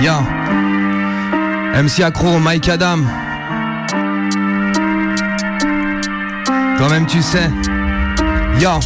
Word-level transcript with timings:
Yeah. 0.00 0.22
MC 1.74 2.02
Accro, 2.02 2.38
Mike 2.38 2.68
Adam. 2.68 3.04
Toi-même, 6.78 7.06
tu 7.06 7.20
sais. 7.20 7.50
Yeah 8.60 8.78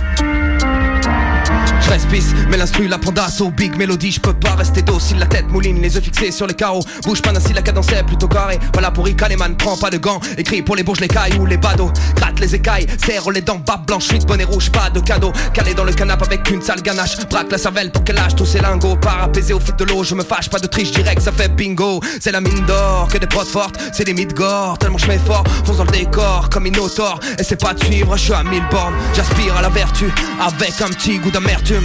mais 2.48 2.56
l'instru 2.56 2.88
la 2.88 2.96
prend 2.96 3.12
d'assaut 3.12 3.50
Big. 3.50 3.76
Mélodie, 3.76 4.12
je 4.12 4.20
peux 4.20 4.32
pas 4.32 4.54
rester 4.54 4.80
docile. 4.80 5.18
La 5.18 5.26
tête 5.26 5.48
mouline, 5.48 5.80
les 5.82 5.94
yeux 5.94 6.00
fixés 6.00 6.30
sur 6.30 6.46
les 6.46 6.54
carreaux. 6.54 6.82
Bouge 7.04 7.20
pas 7.20 7.32
ainsi, 7.36 7.52
la 7.52 7.60
cadence 7.60 7.92
est 7.92 8.02
plutôt 8.04 8.28
carrée. 8.28 8.58
Voilà 8.72 8.90
pour 8.90 9.06
Icané, 9.06 9.36
man, 9.36 9.54
prends 9.56 9.76
pas 9.76 9.90
de 9.90 9.98
gants. 9.98 10.20
Écris 10.38 10.62
pour 10.62 10.74
les 10.74 10.84
bourges, 10.84 11.00
les 11.00 11.08
cailles 11.08 11.36
ou 11.38 11.44
les 11.44 11.58
badauds. 11.58 11.92
Gratte 12.16 12.40
les 12.40 12.54
écailles, 12.54 12.86
serre 13.04 13.30
les 13.30 13.42
dents, 13.42 13.58
bas 13.58 13.80
blanche 13.86 14.04
Suite 14.04 14.26
bonnet 14.26 14.44
rouge, 14.44 14.70
pas 14.70 14.88
de 14.88 15.00
cadeau. 15.00 15.32
Calé 15.52 15.74
dans 15.74 15.84
le 15.84 15.92
canapé 15.92 16.24
avec 16.24 16.50
une 16.50 16.62
sale 16.62 16.80
ganache. 16.80 17.18
Braque 17.28 17.52
la 17.52 17.58
cervelle 17.58 17.92
pour 17.92 18.04
qu'elle 18.04 18.16
lâche 18.16 18.36
tous 18.36 18.46
ses 18.46 18.60
lingots. 18.60 18.96
Parapaisé 18.96 19.52
au 19.52 19.60
fil 19.60 19.76
de 19.76 19.84
l'eau, 19.84 20.02
je 20.02 20.14
me 20.14 20.24
fâche, 20.24 20.48
pas 20.48 20.60
de 20.60 20.66
triche 20.66 20.92
direct, 20.92 21.20
ça 21.20 21.32
fait 21.32 21.54
bingo. 21.54 22.00
C'est 22.20 22.32
la 22.32 22.40
mine 22.40 22.64
d'or, 22.66 23.08
que 23.12 23.18
des 23.18 23.26
prods 23.26 23.44
fortes, 23.44 23.78
c'est 23.92 24.04
des 24.04 24.14
mythes 24.14 24.34
Tellement 24.80 24.98
je 24.98 25.06
m'efforce, 25.06 25.50
fonce 25.64 25.76
dans 25.76 25.84
le 25.84 25.90
décor 25.90 26.48
comme 26.50 26.64
une 26.64 26.78
autor 26.78 27.20
Et 27.38 27.42
c'est 27.42 27.60
pas 27.60 27.74
de 27.74 27.84
suivre, 27.84 28.16
je 28.16 28.22
suis 28.22 28.32
à 28.32 28.42
mille 28.42 28.64
bornes. 28.70 28.94
J'aspire 29.14 29.56
à 29.56 29.62
la 29.62 29.68
vertu, 29.68 30.10
avec 30.40 30.80
un 30.80 30.88
petit 30.88 31.18
goût 31.18 31.30
d'amertume 31.30 31.81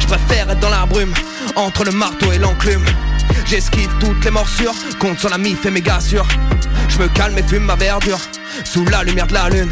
je 0.00 0.06
préfère 0.06 0.50
être 0.50 0.60
dans 0.60 0.70
la 0.70 0.86
brume, 0.86 1.12
entre 1.56 1.84
le 1.84 1.92
marteau 1.92 2.32
et 2.32 2.38
l'enclume. 2.38 2.84
J'esquive 3.46 3.90
toutes 4.00 4.24
les 4.24 4.30
morsures, 4.30 4.74
compte 4.98 5.18
sur 5.18 5.30
la 5.30 5.38
mif 5.38 5.64
et 5.66 5.70
méga 5.70 6.00
sûr. 6.00 6.26
Je 6.88 6.98
me 6.98 7.08
calme 7.08 7.38
et 7.38 7.42
fume 7.42 7.64
ma 7.64 7.76
verdure, 7.76 8.20
sous 8.64 8.84
la 8.86 9.02
lumière 9.02 9.26
de 9.26 9.34
la 9.34 9.48
lune. 9.48 9.70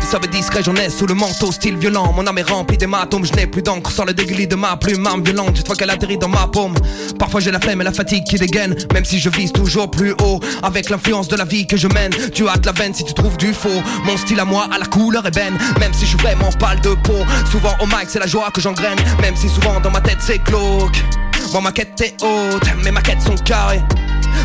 Style 0.00 0.10
sauve 0.10 0.28
discret, 0.28 0.62
j'en 0.64 0.74
ai 0.76 0.88
sous 0.88 1.06
le 1.06 1.14
manteau, 1.14 1.52
style 1.52 1.76
violent. 1.76 2.12
Mon 2.12 2.26
âme 2.26 2.38
est 2.38 2.50
remplie 2.50 2.78
d'hématomes, 2.78 3.24
je 3.24 3.32
n'ai 3.34 3.46
plus 3.46 3.62
d'encre 3.62 3.90
sur 3.90 4.04
le 4.04 4.14
dégueulis 4.14 4.46
de 4.46 4.56
ma 4.56 4.76
plume. 4.76 5.06
Arme 5.06 5.22
violente, 5.22 5.58
une 5.58 5.66
fois 5.66 5.76
qu'elle 5.76 5.90
atterrit 5.90 6.16
dans 6.16 6.28
ma 6.28 6.46
paume. 6.46 6.74
Parfois 7.18 7.40
j'ai 7.40 7.50
la 7.50 7.60
flemme 7.60 7.80
et 7.82 7.84
la 7.84 7.92
fatigue 7.92 8.24
qui 8.24 8.36
dégaine, 8.36 8.74
même 8.94 9.04
si 9.04 9.20
je 9.20 9.28
vise 9.28 9.52
toujours 9.52 9.90
plus 9.90 10.12
haut. 10.22 10.40
Avec 10.62 10.88
l'influence 10.88 11.28
de 11.28 11.36
la 11.36 11.44
vie 11.44 11.66
que 11.66 11.76
je 11.76 11.86
mène, 11.88 12.12
tu 12.32 12.42
de 12.42 12.66
la 12.66 12.72
veine 12.72 12.94
si 12.94 13.04
tu 13.04 13.12
trouves 13.12 13.36
du 13.36 13.52
faux. 13.52 13.82
Mon 14.04 14.16
style 14.16 14.40
à 14.40 14.44
moi, 14.44 14.68
à 14.72 14.78
la 14.78 14.86
couleur 14.86 15.26
ébène, 15.26 15.58
même 15.78 15.92
si 15.92 16.02
je 16.02 16.10
suis 16.10 16.18
vraiment 16.18 16.50
pâle 16.52 16.80
de 16.80 16.94
peau. 16.94 17.24
Souvent 17.50 17.74
au 17.80 17.86
mic, 17.86 18.06
c'est 18.08 18.20
la 18.20 18.26
joie 18.26 18.50
que 18.50 18.60
j'engraine, 18.60 18.98
même 19.20 19.36
si 19.36 19.48
souvent 19.48 19.80
dans 19.80 19.90
ma 19.90 20.00
tête 20.00 20.18
c'est 20.20 20.42
glauque. 20.44 21.04
Moi 21.52 21.60
ma 21.60 21.72
quête 21.72 22.00
est 22.00 22.14
haute, 22.22 22.70
mais 22.82 22.90
ma 22.90 23.02
quête 23.02 23.20
sont 23.20 23.36
carrées. 23.36 23.82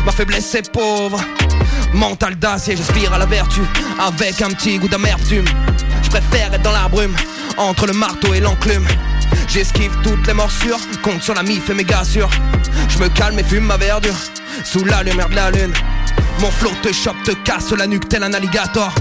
Ma 0.04 0.12
faiblesse 0.12 0.54
est 0.54 0.70
pauvre. 0.70 1.20
Mental 1.96 2.36
d'acier, 2.36 2.76
j'aspire 2.76 3.14
à 3.14 3.18
la 3.18 3.24
vertu 3.24 3.62
avec 3.98 4.42
un 4.42 4.50
petit 4.50 4.78
goût 4.78 4.86
d'amertume. 4.86 5.46
Je 6.02 6.10
préfère 6.10 6.52
être 6.52 6.60
dans 6.60 6.72
la 6.72 6.88
brume 6.88 7.16
entre 7.56 7.86
le 7.86 7.94
marteau 7.94 8.34
et 8.34 8.40
l'enclume. 8.40 8.86
J'esquive 9.48 9.96
toutes 10.02 10.26
les 10.26 10.34
morsures, 10.34 10.78
compte 11.02 11.22
sur 11.22 11.32
la 11.32 11.42
mif 11.42 11.70
et 11.70 11.74
méga 11.74 12.04
sûr. 12.04 12.28
Je 12.90 12.98
me 12.98 13.08
calme 13.08 13.38
et 13.38 13.42
fume 13.42 13.64
ma 13.64 13.78
verdure 13.78 14.14
sous 14.62 14.84
la 14.84 15.02
lumière 15.02 15.30
de 15.30 15.36
la 15.36 15.50
lune. 15.50 15.72
Mon 16.40 16.50
flot 16.50 16.72
te 16.82 16.92
chope, 16.92 17.16
te 17.24 17.32
casse 17.32 17.72
la 17.72 17.86
nuque 17.86 18.10
tel 18.10 18.22
un 18.22 18.34
alligator. 18.34 18.94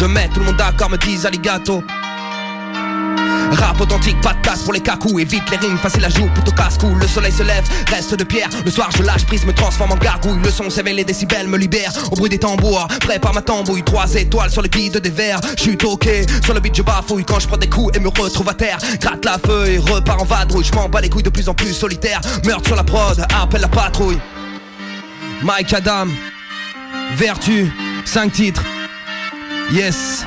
Je 0.00 0.06
mets 0.06 0.28
tout 0.28 0.40
le 0.40 0.46
monde 0.46 0.56
d'accord, 0.56 0.88
me 0.88 0.96
disent 0.96 1.26
alligato. 1.26 1.84
Rap 3.52 3.80
authentique, 3.80 4.20
pas 4.20 4.34
de 4.34 4.40
casse 4.40 4.62
pour 4.62 4.72
les 4.72 4.80
cacous. 4.80 5.18
Évite 5.18 5.50
les 5.50 5.56
rimes, 5.56 5.78
facile 5.78 6.04
à 6.04 6.08
joue, 6.08 6.28
plutôt 6.34 6.52
casse-cou. 6.52 6.94
Le 6.94 7.06
soleil 7.06 7.32
se 7.32 7.42
lève, 7.42 7.64
reste 7.88 8.14
de 8.14 8.24
pierre. 8.24 8.48
Le 8.64 8.70
soir 8.70 8.90
je 8.96 9.02
lâche 9.02 9.24
prise, 9.24 9.44
me 9.46 9.52
transforme 9.52 9.92
en 9.92 9.96
gargouille. 9.96 10.40
Le 10.42 10.50
son 10.50 10.70
s'éveille, 10.70 10.96
les 10.96 11.04
décibels 11.04 11.48
me 11.48 11.56
libèrent. 11.56 11.92
Au 12.12 12.16
bruit 12.16 12.30
des 12.30 12.38
tambours, 12.38 12.86
prépare 13.00 13.34
ma 13.34 13.42
tambouille. 13.42 13.82
Trois 13.82 14.14
étoiles 14.14 14.50
sur 14.50 14.62
le 14.62 14.68
guide 14.68 14.98
des 14.98 15.10
verres. 15.10 15.40
J'suis 15.56 15.76
toqué, 15.76 16.26
sur 16.44 16.54
le 16.54 16.60
beat 16.60 16.76
je 16.76 16.82
bafouille. 16.82 17.24
Quand 17.24 17.40
je 17.40 17.48
prends 17.48 17.56
des 17.56 17.68
coups 17.68 17.96
et 17.96 18.00
me 18.00 18.08
retrouve 18.08 18.48
à 18.48 18.54
terre 18.54 18.78
Gratte 19.00 19.24
la 19.24 19.38
feuille, 19.38 19.78
repars 19.78 20.22
en 20.22 20.24
vadrouille. 20.24 20.64
Je 20.64 20.72
bats 20.72 21.00
les 21.00 21.08
couilles 21.08 21.22
de 21.22 21.30
plus 21.30 21.48
en 21.48 21.54
plus 21.54 21.72
solitaire. 21.72 22.20
Meurtre 22.44 22.66
sur 22.66 22.76
la 22.76 22.84
prod, 22.84 23.24
appelle 23.40 23.60
la 23.60 23.68
patrouille. 23.68 24.18
Mike 25.42 25.72
Adam 25.72 26.06
Vertu, 27.16 27.72
5 28.04 28.32
titres. 28.32 28.62
Yes 29.72 30.24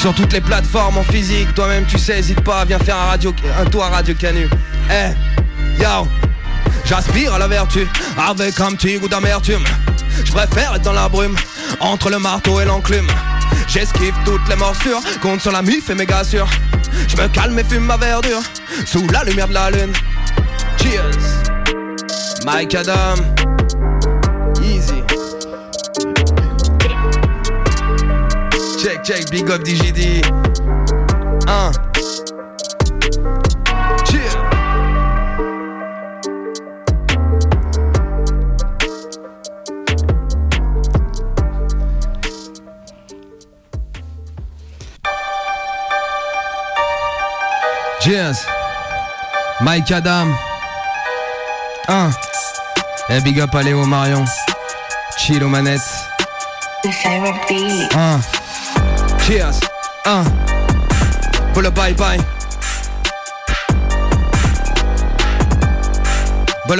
sur 0.00 0.14
toutes 0.14 0.32
les 0.32 0.40
plateformes 0.40 0.96
en 0.96 1.02
physique, 1.02 1.52
toi-même 1.54 1.84
tu 1.84 1.98
sais, 1.98 2.18
hésite 2.18 2.40
pas, 2.40 2.64
viens 2.64 2.78
faire 2.78 2.96
un, 2.96 3.04
radio, 3.04 3.34
un 3.60 3.66
tour 3.66 3.84
à 3.84 3.90
Radio 3.90 4.14
Canu. 4.14 4.48
Eh, 4.90 5.82
yo, 5.82 6.08
j'aspire 6.86 7.34
à 7.34 7.38
la 7.38 7.46
vertu, 7.46 7.86
avec 8.16 8.58
un 8.60 8.72
petit 8.72 8.98
goût 8.98 9.08
d'amertume. 9.08 9.62
Je 10.24 10.32
préfère 10.32 10.74
être 10.74 10.82
dans 10.82 10.94
la 10.94 11.06
brume, 11.06 11.36
entre 11.80 12.08
le 12.08 12.18
marteau 12.18 12.60
et 12.60 12.64
l'enclume. 12.64 13.08
J'esquive 13.68 14.14
toutes 14.24 14.48
les 14.48 14.56
morsures, 14.56 15.02
compte 15.20 15.42
sur 15.42 15.52
la 15.52 15.60
mif 15.60 15.90
et 15.90 15.94
méga 15.94 16.24
sûr. 16.24 16.48
Je 17.06 17.16
me 17.18 17.28
calme 17.28 17.58
et 17.58 17.64
fume 17.64 17.84
ma 17.84 17.98
verdure, 17.98 18.42
sous 18.86 19.06
la 19.08 19.22
lumière 19.24 19.48
de 19.48 19.54
la 19.54 19.70
lune. 19.70 19.92
Cheers, 20.78 21.44
Mike 22.46 22.74
Adam. 22.74 23.49
Check, 29.10 29.28
big 29.32 29.50
up 29.50 29.64
DJD. 29.64 30.22
Un. 31.48 31.72
Cheers. 34.06 34.36
Cheers. 48.00 48.46
Mike 49.60 49.90
Adam. 49.90 50.28
Un. 51.88 52.10
Et 53.08 53.20
big 53.22 53.40
up 53.40 53.52
à 53.56 53.62
Léo 53.64 53.84
Marion. 53.86 54.24
Chill 55.18 55.42
aux 55.42 55.48
manettes. 55.48 55.80
Un. 57.96 58.39
Bye 59.30 59.38
bye. 61.94 62.18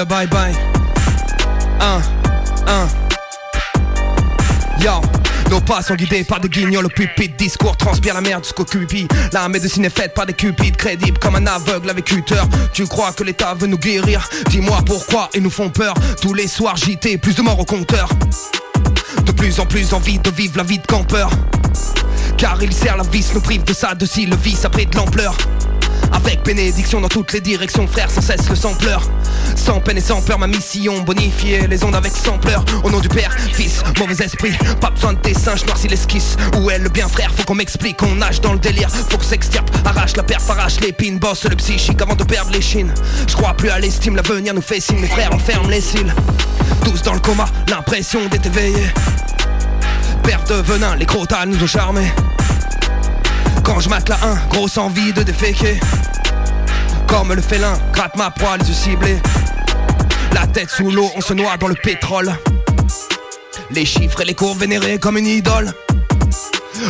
Bye 0.04 0.26
bye. 0.26 0.52
Uh. 1.80 2.02
Uh. 2.66 2.88
Yo. 4.80 5.00
Nos 5.48 5.60
pas 5.60 5.82
sont 5.82 5.94
guidés 5.94 6.24
par 6.24 6.40
des 6.40 6.48
guignols 6.48 6.86
au 6.86 6.88
pupitre 6.88 7.36
Discours 7.36 7.76
transpire 7.76 8.14
la 8.14 8.20
merde 8.20 8.44
jusqu'au 8.44 8.64
cupi 8.64 9.08
La 9.32 9.48
médecine 9.48 9.84
est 9.84 9.96
faite 9.96 10.14
par 10.14 10.24
des 10.24 10.32
cupides 10.32 10.76
crédibles 10.76 11.18
Comme 11.18 11.34
un 11.34 11.46
aveugle 11.46 11.90
avec 11.90 12.04
cutter 12.04 12.40
Tu 12.72 12.86
crois 12.86 13.12
que 13.12 13.24
l'état 13.24 13.54
veut 13.54 13.66
nous 13.66 13.78
guérir? 13.78 14.28
Dis-moi 14.48 14.78
pourquoi 14.86 15.28
ils 15.34 15.42
nous 15.42 15.50
font 15.50 15.70
peur 15.70 15.94
Tous 16.22 16.34
les 16.34 16.46
soirs 16.46 16.76
JT, 16.76 17.18
plus 17.18 17.34
de 17.34 17.42
morts 17.42 17.58
au 17.58 17.64
compteur 17.64 18.08
De 19.24 19.32
plus 19.32 19.58
en 19.58 19.66
plus 19.66 19.92
envie 19.92 20.20
de 20.20 20.30
vivre 20.30 20.56
la 20.56 20.62
vie 20.62 20.78
de 20.78 20.86
campeur 20.86 21.30
car 22.40 22.62
il 22.62 22.72
sert 22.72 22.96
la 22.96 23.02
vis, 23.02 23.34
nous 23.34 23.40
prive 23.42 23.64
de 23.64 23.74
ça, 23.74 23.94
de 23.94 24.06
si 24.06 24.24
le 24.24 24.34
vice 24.34 24.64
a 24.64 24.70
pris 24.70 24.86
de 24.86 24.96
l'ampleur 24.96 25.36
avec 26.12 26.42
bénédiction 26.42 27.00
dans 27.00 27.08
toutes 27.08 27.32
les 27.34 27.40
directions, 27.40 27.86
frère, 27.86 28.10
sans 28.10 28.22
cesse 28.22 28.48
le 28.48 28.56
sampleur. 28.56 29.02
Sans 29.54 29.78
peine 29.80 29.98
et 29.98 30.00
sans 30.00 30.22
peur, 30.22 30.38
ma 30.38 30.46
mission, 30.46 31.02
bonifier 31.02 31.66
les 31.68 31.84
ondes 31.84 31.94
avec 31.94 32.12
sampleur. 32.16 32.64
Au 32.82 32.90
nom 32.90 32.98
du 32.98 33.08
Père, 33.08 33.30
Fils, 33.52 33.82
mauvais 33.98 34.24
esprit, 34.24 34.52
pas 34.80 34.90
besoin 34.90 35.12
de 35.12 35.20
dessin, 35.20 35.54
je 35.54 35.64
noircis 35.66 35.88
l'esquisse. 35.88 36.36
Où 36.58 36.70
est 36.70 36.78
le 36.78 36.88
bien, 36.88 37.08
frère 37.08 37.30
Faut 37.36 37.44
qu'on 37.44 37.54
m'explique, 37.54 38.02
on 38.02 38.14
nage 38.16 38.40
dans 38.40 38.54
le 38.54 38.58
délire. 38.58 38.90
Faut 38.90 39.18
que 39.18 39.24
s'extirpe, 39.24 39.70
arrache 39.84 40.16
la 40.16 40.22
perf, 40.22 40.48
arrache 40.50 40.80
l'épine, 40.80 41.18
bosse 41.18 41.44
le 41.44 41.56
psychique 41.56 42.00
avant 42.00 42.16
de 42.16 42.24
perdre 42.24 42.50
les 42.50 42.62
chines. 42.62 42.92
Je 43.28 43.36
crois 43.36 43.54
plus 43.54 43.70
à 43.70 43.78
l'estime, 43.78 44.16
l'avenir 44.16 44.54
nous 44.54 44.62
fait 44.62 44.80
signe, 44.80 44.98
mes 45.00 45.08
frères 45.08 45.32
enferment 45.34 45.68
les 45.68 45.80
cils. 45.80 46.12
Tous 46.84 47.02
dans 47.02 47.14
le 47.14 47.20
coma, 47.20 47.46
l'impression 47.68 48.26
d'être 48.28 48.46
éveillé. 48.46 48.86
Perte 50.30 50.52
de 50.52 50.62
venin, 50.62 50.94
les 50.94 51.06
crotas 51.06 51.44
nous 51.44 51.60
ont 51.60 51.66
charmés. 51.66 52.08
Quand 53.64 53.80
je 53.80 53.88
mate 53.88 54.08
la 54.08 54.14
1, 54.14 54.34
grosse 54.50 54.78
envie 54.78 55.12
de 55.12 55.24
déféquer. 55.24 55.80
Comme 57.08 57.34
le 57.34 57.42
félin, 57.42 57.76
gratte 57.92 58.14
ma 58.14 58.30
proie, 58.30 58.56
les 58.56 58.68
yeux 58.68 58.72
ciblés. 58.72 59.21
La 60.32 60.47
tête 60.47 60.71
sous 60.71 60.88
l'eau, 60.88 61.10
on 61.16 61.21
se 61.21 61.34
noie 61.34 61.56
dans 61.56 61.66
le 61.66 61.74
pétrole. 61.74 62.32
Les 63.72 63.84
chiffres 63.84 64.21
et 64.21 64.24
les 64.24 64.34
courbes 64.34 64.60
vénérés 64.60 65.00
comme 65.00 65.18
une 65.18 65.27
idole. 65.27 65.74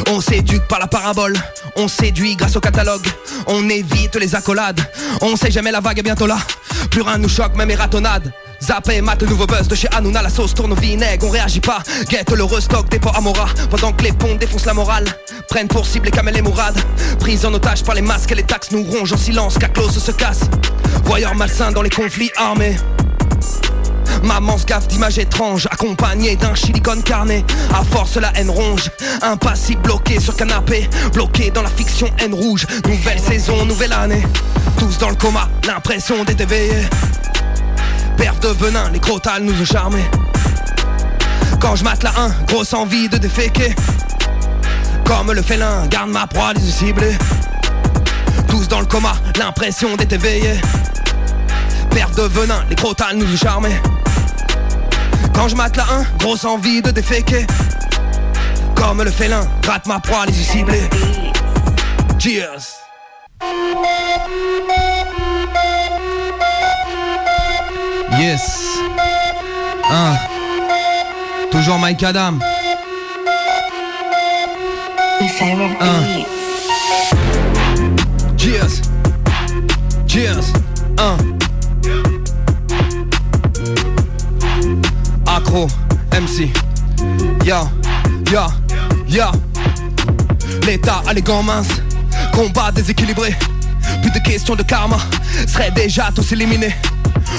On 0.09 0.21
s'éduque 0.21 0.69
par 0.69 0.79
la 0.79 0.87
parabole, 0.87 1.35
on 1.77 1.89
séduit 1.89 2.37
grâce 2.37 2.57
au 2.57 2.61
catalogue, 2.61 3.07
on 3.47 3.71
évite 3.71 4.17
les 4.17 4.35
accolades, 4.35 4.83
on 5.23 5.35
sait 5.37 5.51
jamais 5.51 5.71
la 5.71 5.81
vague 5.81 5.99
est 5.99 6.03
bientôt 6.03 6.27
là, 6.27 6.37
plus 6.91 7.01
rien 7.01 7.17
nous 7.17 7.31
choque, 7.31 7.57
même 7.57 7.71
les 7.71 7.75
ratonnades. 7.75 8.31
Zappé, 8.63 9.01
mat, 9.01 9.21
le 9.23 9.29
nouveau 9.29 9.47
buzz 9.47 9.69
de 9.69 9.75
chez 9.75 9.89
Hanouna, 9.91 10.23
la 10.23 10.29
sauce 10.29 10.55
tourne 10.55 10.73
au 10.73 10.77
vinaigre, 10.77 11.27
on 11.27 11.31
réagit 11.31 11.61
pas. 11.61 11.83
Guette 12.09 12.31
le 12.31 12.45
restock 12.45 12.89
des 12.91 12.99
pots 12.99 13.11
Amora, 13.15 13.47
pendant 13.71 13.93
que 13.93 14.05
les 14.05 14.13
ponts 14.13 14.35
défoncent 14.35 14.67
la 14.67 14.75
morale. 14.75 15.07
Prennent 15.49 15.69
pour 15.69 15.87
cible 15.87 16.07
les 16.07 16.11
camels 16.11 16.37
et 16.37 16.43
mourades. 16.43 16.79
Prise 17.19 17.47
en 17.47 17.55
otage 17.55 17.83
par 17.83 17.95
les 17.95 18.03
masques 18.03 18.33
et 18.33 18.35
les 18.35 18.43
taxes 18.43 18.71
nous 18.71 18.83
rongent 18.85 19.15
en 19.15 19.17
silence, 19.17 19.57
Caclos 19.59 19.91
se 19.91 20.13
casse. 20.13 20.43
Voyeurs 21.05 21.35
malsains 21.35 21.73
dans 21.73 21.83
les 21.83 21.91
conflits 21.91 22.31
armés. 22.37 22.77
Maman 24.23 24.59
se 24.59 24.67
gaffe 24.67 24.89
d'images 24.89 25.19
étranges, 25.19 25.67
accompagnée 25.71 26.37
d'un 26.37 26.55
silicone 26.55 27.03
carné. 27.03 27.45
À 27.73 27.83
force, 27.83 28.17
la 28.17 28.31
haine 28.37 28.51
ronge. 28.51 28.91
Impassible, 29.23 29.81
bloqué 29.81 30.21
sur 30.21 30.37
canapé, 30.37 30.89
bloqué 31.15 31.51
dans 31.51 31.63
la 31.63 31.71
fiction 31.71 32.09
haine 32.19 32.35
rouge. 32.35 32.67
Nouvelle 32.87 33.19
saison, 33.19 33.65
nouvelle 33.65 33.95
année. 33.95 34.23
Tous 34.79 34.99
dans 34.99 35.09
le 35.09 35.17
coma, 35.17 35.49
l'impression 35.67 36.23
d'être 36.25 36.43
éveillé. 36.43 36.83
Perf 38.21 38.39
de 38.41 38.49
venin, 38.49 38.91
les 38.91 39.01
crotales 39.01 39.43
nous 39.45 39.63
ont 39.63 39.65
charmés. 39.65 40.05
Quand 41.59 41.75
je 41.75 41.85
mate 41.85 42.03
la 42.03 42.11
1, 42.11 42.29
grosse 42.49 42.75
envie 42.75 43.09
de 43.09 43.17
déféquer. 43.17 43.75
Comme 45.07 45.33
le 45.33 45.41
félin, 45.41 45.87
garde 45.87 46.11
ma 46.11 46.27
proie 46.27 46.53
les 46.53 46.61
yeux 46.61 46.71
ciblés. 46.71 47.17
Tous 48.47 48.69
dans 48.69 48.81
le 48.81 48.85
coma, 48.85 49.15
l'impression 49.39 49.97
d'être 49.97 50.13
éveillé. 50.13 50.61
Perte 51.89 52.15
de 52.15 52.25
venin, 52.25 52.63
les 52.69 52.77
crotales 52.77 53.17
nous 53.17 53.25
ont 53.25 53.39
charmés. 53.39 53.81
Quand 55.35 55.49
je 55.49 55.57
mate 55.57 55.79
la 55.79 55.85
1, 55.85 55.87
grosse 56.19 56.45
envie 56.45 56.83
de 56.83 56.91
déféquer. 56.91 57.47
Comme 58.75 59.03
le 59.03 59.11
félin, 59.11 59.49
gratte 59.63 59.87
ma 59.87 59.99
proie 59.99 60.27
les 60.27 60.39
yeux 60.39 60.45
ciblés. 60.45 60.91
Cheers! 62.19 62.81
Yes. 68.21 68.77
Un. 69.91 70.15
Toujours 71.51 71.79
Mike 71.79 72.03
Adam. 72.03 72.39
Un. 75.81 76.25
Cheers. 78.37 78.83
Cheers. 80.07 80.53
Un. 80.99 81.17
Accro. 85.27 85.67
MC. 86.13 86.53
Ya. 87.47 87.71
Ya. 88.31 88.49
Ya. 89.09 89.33
L'état 90.67 91.03
a 91.09 91.15
les 91.15 91.23
gants 91.23 91.43
minces. 91.43 91.81
Combat 92.35 92.71
déséquilibré. 92.71 93.35
Plus 94.03 94.11
de 94.11 94.19
questions 94.19 94.57
de 94.57 94.63
karma. 94.63 94.99
Serait 95.47 95.71
déjà 95.71 96.11
tous 96.15 96.33
éliminés. 96.33 96.75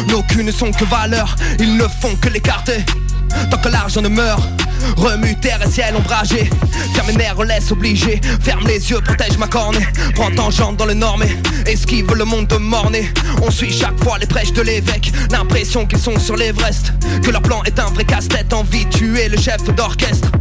Nos 0.07 0.23
ne 0.43 0.51
sont 0.51 0.71
que 0.71 0.85
valeurs, 0.85 1.35
ils 1.59 1.77
ne 1.77 1.87
font 1.87 2.15
que 2.15 2.29
l'écarter. 2.29 2.83
Tant 3.49 3.57
que 3.57 3.69
l'argent 3.69 4.01
ne 4.01 4.09
meurt, 4.09 4.41
remue 4.97 5.35
terre 5.39 5.59
et 5.65 5.69
ciel 5.69 5.95
ombragé. 5.95 6.49
Car 6.95 7.05
mes 7.05 7.13
nerfs 7.13 7.41
laisse 7.43 7.71
obligé. 7.71 8.19
Ferme 8.41 8.65
les 8.67 8.89
yeux, 8.89 9.01
protège 9.01 9.37
ma 9.37 9.47
cornée. 9.47 9.85
Prends 10.15 10.31
tangente 10.31 10.77
dans 10.77 10.85
le 10.85 10.93
normé, 10.93 11.27
esquive 11.65 12.13
le 12.15 12.25
monde 12.25 12.47
de 12.47 12.57
morné. 12.57 13.11
On 13.41 13.51
suit 13.51 13.71
chaque 13.71 14.01
fois 14.03 14.17
les 14.17 14.27
prêches 14.27 14.53
de 14.53 14.61
l'évêque. 14.61 15.11
L'impression 15.31 15.85
qu'ils 15.85 15.99
sont 15.99 16.19
sur 16.19 16.35
l'Everest. 16.35 16.93
Que 17.23 17.31
leur 17.31 17.41
plan 17.41 17.63
est 17.63 17.79
un 17.79 17.89
vrai 17.91 18.03
casse-tête. 18.03 18.53
Envie 18.53 18.85
de 18.85 18.89
tuer 18.89 19.29
le 19.29 19.37
chef 19.37 19.63
d'orchestre. 19.75 20.31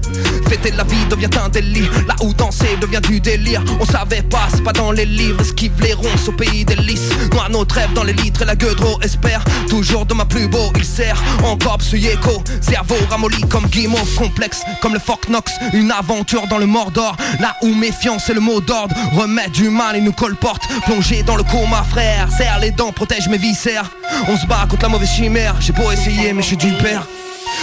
Fêter 0.48 0.72
la 0.72 0.84
vie 0.84 1.06
devient 1.08 1.30
un 1.44 1.48
délit. 1.48 1.88
Là 2.08 2.16
où 2.22 2.32
danser 2.34 2.76
devient 2.80 3.00
du 3.02 3.20
délire. 3.20 3.62
On 3.78 3.84
savait 3.84 4.22
pas, 4.22 4.48
c'est 4.52 4.64
pas 4.64 4.72
dans 4.72 4.92
les 4.92 5.06
livres. 5.06 5.40
Esquive 5.40 5.72
les 5.82 5.92
ronces 5.92 6.28
au 6.28 6.32
pays 6.32 6.64
des 6.64 6.76
lys. 6.76 7.10
Noie 7.32 7.48
notre 7.50 7.76
rêve 7.76 7.92
dans 7.94 8.04
les 8.04 8.12
litres 8.12 8.42
et 8.42 8.46
la 8.46 8.56
gueule 8.56 8.76
espère. 9.02 9.44
Toujours 9.68 10.06
de 10.06 10.14
ma 10.14 10.24
plus 10.24 10.48
beau, 10.48 10.72
il 10.76 10.84
sert. 10.84 11.22
Encore 11.44 11.78
écho. 11.92 12.42
Cerveau 12.60 12.96
ramolli 13.08 13.40
comme 13.48 13.66
guimauve 13.66 14.08
complexe. 14.30 14.62
Comme 14.80 14.92
le 14.92 14.98
Fort 14.98 15.20
Knox. 15.28 15.52
Une 15.72 15.90
aventure 15.90 16.46
dans 16.46 16.58
le 16.58 16.66
Mordor. 16.66 17.16
Là 17.40 17.56
où 17.62 17.74
méfiance 17.74 18.28
est 18.30 18.34
le 18.34 18.40
mot 18.40 18.60
d'ordre. 18.60 18.94
Remettre 19.12 19.52
du 19.52 19.68
mal 19.68 19.96
et 19.96 20.00
nous 20.00 20.12
colporte. 20.12 20.62
Plongé 20.84 21.22
dans 21.22 21.36
le 21.36 21.42
coma, 21.42 21.82
frère. 21.88 22.30
Serre 22.30 22.58
les 22.60 22.70
dents, 22.70 22.92
protège 22.92 23.28
mes 23.28 23.38
viscères. 23.38 23.90
On 24.28 24.36
se 24.36 24.46
bat 24.46 24.66
contre 24.68 24.82
la 24.82 24.88
mauvaise 24.88 25.10
chimère. 25.10 25.56
J'ai 25.60 25.72
beau 25.72 25.90
essayer, 25.90 26.32
mais 26.32 26.42
je 26.42 26.48
suis 26.48 26.56
du 26.56 26.72
père. 26.74 27.06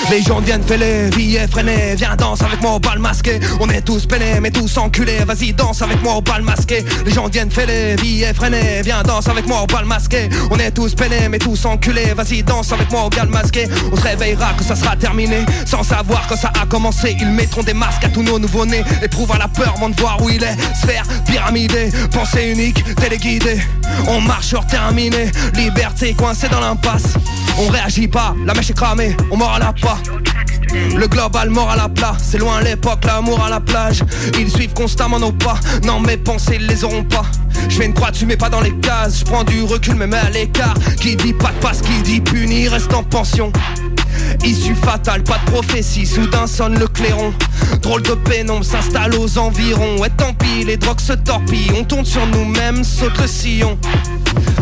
Les 0.09 0.21
gens 0.21 0.39
viennent 0.39 0.63
fêler, 0.63 1.09
billets 1.15 1.47
freinés. 1.47 1.95
Viens 1.95 2.15
danse 2.15 2.41
avec 2.41 2.61
moi 2.61 2.75
au 2.75 2.79
bal 2.79 2.99
masqué. 2.99 3.39
On 3.59 3.69
est 3.69 3.81
tous 3.81 4.05
peinés 4.05 4.39
mais 4.41 4.51
tous 4.51 4.77
enculés. 4.77 5.25
Vas-y 5.25 5.53
danse 5.53 5.81
avec 5.81 6.01
moi 6.01 6.15
au 6.15 6.21
bal 6.21 6.41
masqué. 6.43 6.85
Les 7.05 7.11
gens 7.11 7.27
viennent 7.27 7.51
fêler, 7.51 7.95
billets 7.95 8.33
freinés. 8.33 8.81
Viens 8.83 9.03
danse 9.03 9.27
avec 9.27 9.47
moi 9.47 9.63
au 9.63 9.67
bal 9.67 9.85
masqué. 9.85 10.29
On 10.49 10.57
est 10.57 10.71
tous 10.71 10.95
peinés 10.95 11.27
mais 11.29 11.39
tous 11.39 11.65
enculés. 11.65 12.13
Vas-y 12.15 12.43
danse 12.43 12.71
avec 12.71 12.89
moi 12.91 13.05
au 13.05 13.09
bal 13.09 13.27
masqué. 13.27 13.67
On 13.91 13.95
se 13.95 14.03
réveillera 14.03 14.53
que 14.53 14.63
ça 14.63 14.75
sera 14.75 14.95
terminé. 14.95 15.45
Sans 15.65 15.83
savoir 15.83 16.27
que 16.27 16.37
ça 16.37 16.51
a 16.61 16.65
commencé 16.65 17.15
Ils 17.19 17.29
mettront 17.29 17.63
des 17.63 17.73
masques 17.73 18.03
à 18.03 18.09
tous 18.09 18.23
nos 18.23 18.39
nouveaux-nés 18.39 18.83
Éprouve 19.03 19.31
à 19.33 19.37
la 19.37 19.47
peur 19.47 19.73
avant 19.77 19.89
de 19.89 19.99
voir 19.99 20.21
où 20.21 20.29
il 20.29 20.43
est. 20.43 20.57
Sphère, 20.81 21.03
pyramidée, 21.25 21.89
pensée 22.11 22.51
unique, 22.51 22.83
téléguidée. 22.95 23.59
On 24.07 24.21
marche 24.21 24.47
sur 24.47 24.65
terminé. 24.65 25.31
Liberté 25.55 26.13
coincée 26.13 26.47
dans 26.49 26.59
l'impasse 26.59 27.13
On 27.57 27.67
réagit 27.69 28.07
pas, 28.07 28.35
la 28.45 28.53
mèche 28.53 28.69
est 28.69 28.73
cramée 28.73 29.15
On 29.31 29.37
mord 29.37 29.53
à 29.53 29.59
la 29.59 29.73
pas 29.73 29.97
le 30.95 31.07
global 31.07 31.49
mort 31.49 31.69
à 31.69 31.75
la 31.75 31.89
plat, 31.89 32.15
c'est 32.21 32.37
loin 32.37 32.61
l'époque, 32.61 33.05
l'amour 33.05 33.43
à 33.43 33.49
la 33.49 33.59
plage. 33.59 34.03
Ils 34.37 34.49
suivent 34.49 34.73
constamment 34.73 35.19
nos 35.19 35.31
pas, 35.31 35.59
non 35.83 35.99
mes 35.99 36.17
pensées 36.17 36.57
les 36.57 36.83
auront 36.83 37.03
pas. 37.03 37.25
Je 37.69 37.75
fais 37.75 37.85
une 37.85 37.93
croix 37.93 38.11
tu 38.11 38.25
mets 38.25 38.37
pas 38.37 38.49
dans 38.49 38.61
les 38.61 38.73
cases, 38.75 39.19
je 39.19 39.25
prends 39.25 39.43
du 39.43 39.63
recul 39.63 39.95
mais 39.95 40.07
mets 40.07 40.17
à 40.17 40.29
l'écart. 40.29 40.75
Qui 40.99 41.15
dit 41.15 41.33
pas 41.33 41.51
de 41.51 41.59
passe, 41.59 41.81
qui 41.81 42.01
dit 42.03 42.21
puni 42.21 42.67
reste 42.67 42.93
en 42.93 43.03
pension. 43.03 43.51
Issue 44.43 44.75
fatale, 44.75 45.23
pas 45.23 45.39
de 45.45 45.51
prophétie, 45.51 46.05
soudain 46.05 46.47
sonne 46.47 46.77
le 46.77 46.87
clairon. 46.87 47.33
Drôle 47.81 48.01
de 48.01 48.13
pénombre 48.13 48.65
s'installe 48.65 49.15
aux 49.15 49.37
environs. 49.37 49.97
Ouais, 49.99 50.09
tant 50.09 50.33
pis, 50.33 50.65
les 50.65 50.77
drogues 50.77 50.99
se 50.99 51.13
torpillent. 51.13 51.71
On 51.79 51.83
tourne 51.83 52.05
sur 52.05 52.25
nous-mêmes, 52.27 52.83
saute 52.83 53.17
le 53.19 53.27
sillon. 53.27 53.77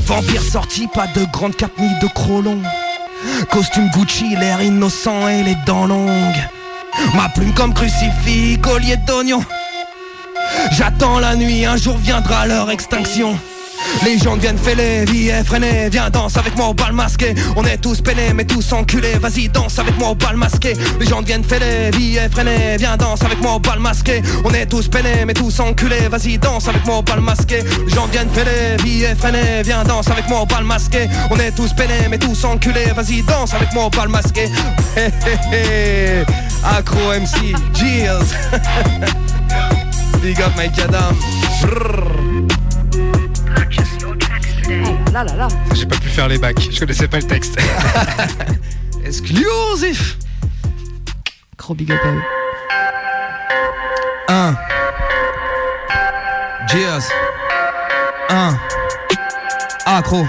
Vampire 0.05 0.41
sorti, 0.41 0.87
pas 0.93 1.07
de 1.07 1.25
grande 1.31 1.55
cape 1.55 1.77
ni 1.79 1.89
de 2.01 2.07
crolon. 2.13 2.61
Costume 3.51 3.89
Gucci, 3.93 4.35
l'air 4.35 4.61
innocent 4.61 5.27
et 5.27 5.43
les 5.43 5.55
dents 5.65 5.85
longues. 5.85 6.49
Ma 7.15 7.29
plume 7.29 7.53
comme 7.53 7.73
crucifix, 7.73 8.57
collier 8.61 8.97
d'oignon. 8.97 9.43
J'attends 10.71 11.19
la 11.19 11.35
nuit, 11.35 11.65
un 11.65 11.77
jour 11.77 11.97
viendra 11.97 12.47
leur 12.47 12.69
extinction. 12.71 13.37
Les 14.03 14.17
gens 14.19 14.35
viennent 14.35 14.57
fêler, 14.57 15.05
vie 15.05 15.29
est 15.29 15.43
freinée 15.43 15.89
Viens 15.89 16.09
danse 16.09 16.37
avec 16.37 16.55
moi 16.57 16.67
au 16.69 16.73
bal 16.73 16.93
masqué. 16.93 17.33
On 17.55 17.63
est 17.63 17.77
tous 17.77 18.01
peinés 18.01 18.33
mais 18.33 18.45
tous 18.45 18.73
enculés. 18.73 19.17
Vas-y 19.19 19.49
danse 19.49 19.79
avec 19.79 19.97
moi 19.97 20.09
au 20.09 20.15
bal 20.15 20.35
masqué. 20.35 20.73
Les 20.99 21.05
gens 21.05 21.21
viennent 21.21 21.43
fêler, 21.43 21.91
vie 21.91 22.17
est 22.17 22.29
freinée 22.29 22.75
Viens 22.77 22.97
danse 22.97 23.23
avec 23.23 23.41
moi 23.41 23.55
au 23.55 23.59
bal 23.59 23.79
masqué. 23.79 24.21
On 24.43 24.51
est 24.53 24.65
tous 24.65 24.87
peinés 24.87 25.25
mais 25.25 25.33
tous 25.33 25.59
enculés. 25.59 26.07
Vas-y 26.09 26.37
danse 26.37 26.67
avec 26.67 26.85
moi 26.85 26.97
au 26.97 27.01
bal 27.01 27.21
masqué. 27.21 27.63
Les 27.87 27.93
gens 27.93 28.07
viennent 28.07 28.29
fêler, 28.29 28.75
vie 28.83 29.03
est 29.03 29.15
freinée 29.15 29.61
Viens 29.63 29.83
danse 29.83 30.09
avec 30.09 30.27
moi 30.29 30.41
au 30.41 30.45
bal 30.45 30.63
masqué. 30.63 31.07
On 31.31 31.37
est 31.37 31.51
tous 31.51 31.73
peinés 31.73 32.07
mais 32.09 32.17
tous 32.17 32.43
enculés. 32.43 32.91
Vas-y 32.95 33.21
danse 33.23 33.53
avec 33.53 33.73
moi 33.73 33.85
au 33.85 33.89
bal 33.89 34.09
masqué. 34.09 34.49
Accro 36.63 37.13
MC, 37.13 37.55
Jills. 37.73 38.33
Big 40.21 40.41
up 40.41 40.51
Mike 40.57 40.79
Adam 40.79 41.13
là 45.13 45.23
là 45.23 45.35
là. 45.35 45.47
J'ai 45.73 45.85
pas 45.85 45.95
pu 45.97 46.09
faire 46.09 46.27
les 46.27 46.37
bacs, 46.37 46.59
je 46.71 46.79
connaissais 46.79 47.07
pas 47.07 47.17
le 47.17 47.23
texte. 47.23 47.57
Exclusif 49.05 50.17
Gros 51.57 51.73
big 51.73 51.91
up 51.91 51.99
à 52.03 52.07
eux. 52.09 52.21
1 54.27 54.55
Cheers 56.67 57.09
1 58.29 58.57
Accro 59.85 60.25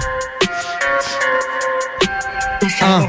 1 2.80 3.06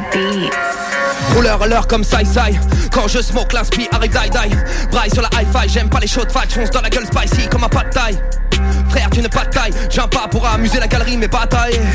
Rouleur 1.35 1.61
à 1.61 1.67
l'heure 1.67 1.87
comme 1.87 2.03
Sai 2.03 2.25
Sai. 2.25 2.55
Quand 2.91 3.07
je 3.07 3.21
smoke 3.21 3.53
l'inspi 3.53 3.87
arrive 3.91 4.11
die 4.11 4.29
die. 4.29 4.55
Braille 4.91 5.11
sur 5.11 5.21
la 5.21 5.29
hi-fi 5.33 5.69
J'aime 5.69 5.89
pas 5.89 5.99
les 5.99 6.07
shots 6.07 6.25
de 6.25 6.31
fat 6.31 6.47
Fonce 6.49 6.71
dans 6.71 6.81
la 6.81 6.89
gueule 6.89 7.05
spicy 7.05 7.47
comme 7.49 7.65
un 7.65 7.69
pas 7.69 7.83
de 7.83 7.89
taille 7.89 8.17
Frère 8.97 9.09
tu 9.11 9.21
n'es 9.21 9.29
pas 9.29 9.45
de 9.45 9.51
taille 9.51 9.73
pas 10.09 10.27
pour 10.27 10.43
amuser 10.47 10.79
la 10.79 10.87
galerie 10.87 11.17
mais 11.17 11.27
pas 11.27 11.47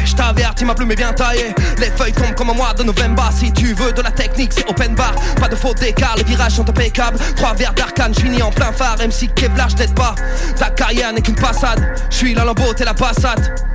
Je 0.05 0.15
t'avertis 0.15 0.65
ma 0.65 0.73
plume 0.73 0.93
est 0.93 0.97
bien 0.97 1.13
taillée. 1.13 1.53
Les 1.79 1.91
feuilles 1.91 2.13
tombent 2.13 2.35
comme 2.37 2.51
un 2.51 2.55
mois 2.55 2.75
de 2.75 2.85
novembre. 2.85 3.29
Si 3.37 3.53
tu 3.53 3.75
veux 3.75 3.93
de 3.93 4.03
la 4.03 4.13
technique 4.13 4.53
c'est 4.53 4.69
open 4.71 4.95
bar. 4.95 5.13
Pas 5.41 5.49
de 5.49 5.57
faute 5.57 5.81
d'écart 5.81 6.15
Les 6.17 6.23
virages 6.23 6.53
sont 6.53 6.69
impeccables. 6.69 7.19
Trois 7.35 7.55
verres 7.55 7.75
d'arcane 7.75 8.15
J'finis 8.15 8.43
en 8.43 8.53
plein 8.53 8.71
phare. 8.71 8.99
MC 8.99 9.35
Kevlar 9.35 9.69
j't'aide 9.71 9.95
pas. 9.95 10.15
Ta 10.57 10.71
carrière 10.71 11.13
n'est 11.13 11.23
qu'une 11.23 11.35
passade. 11.35 11.93
J'suis 12.09 12.35
la 12.35 12.45
lambeau 12.45 12.73
t'es 12.73 12.85
la 12.85 12.95
passade 12.95 13.72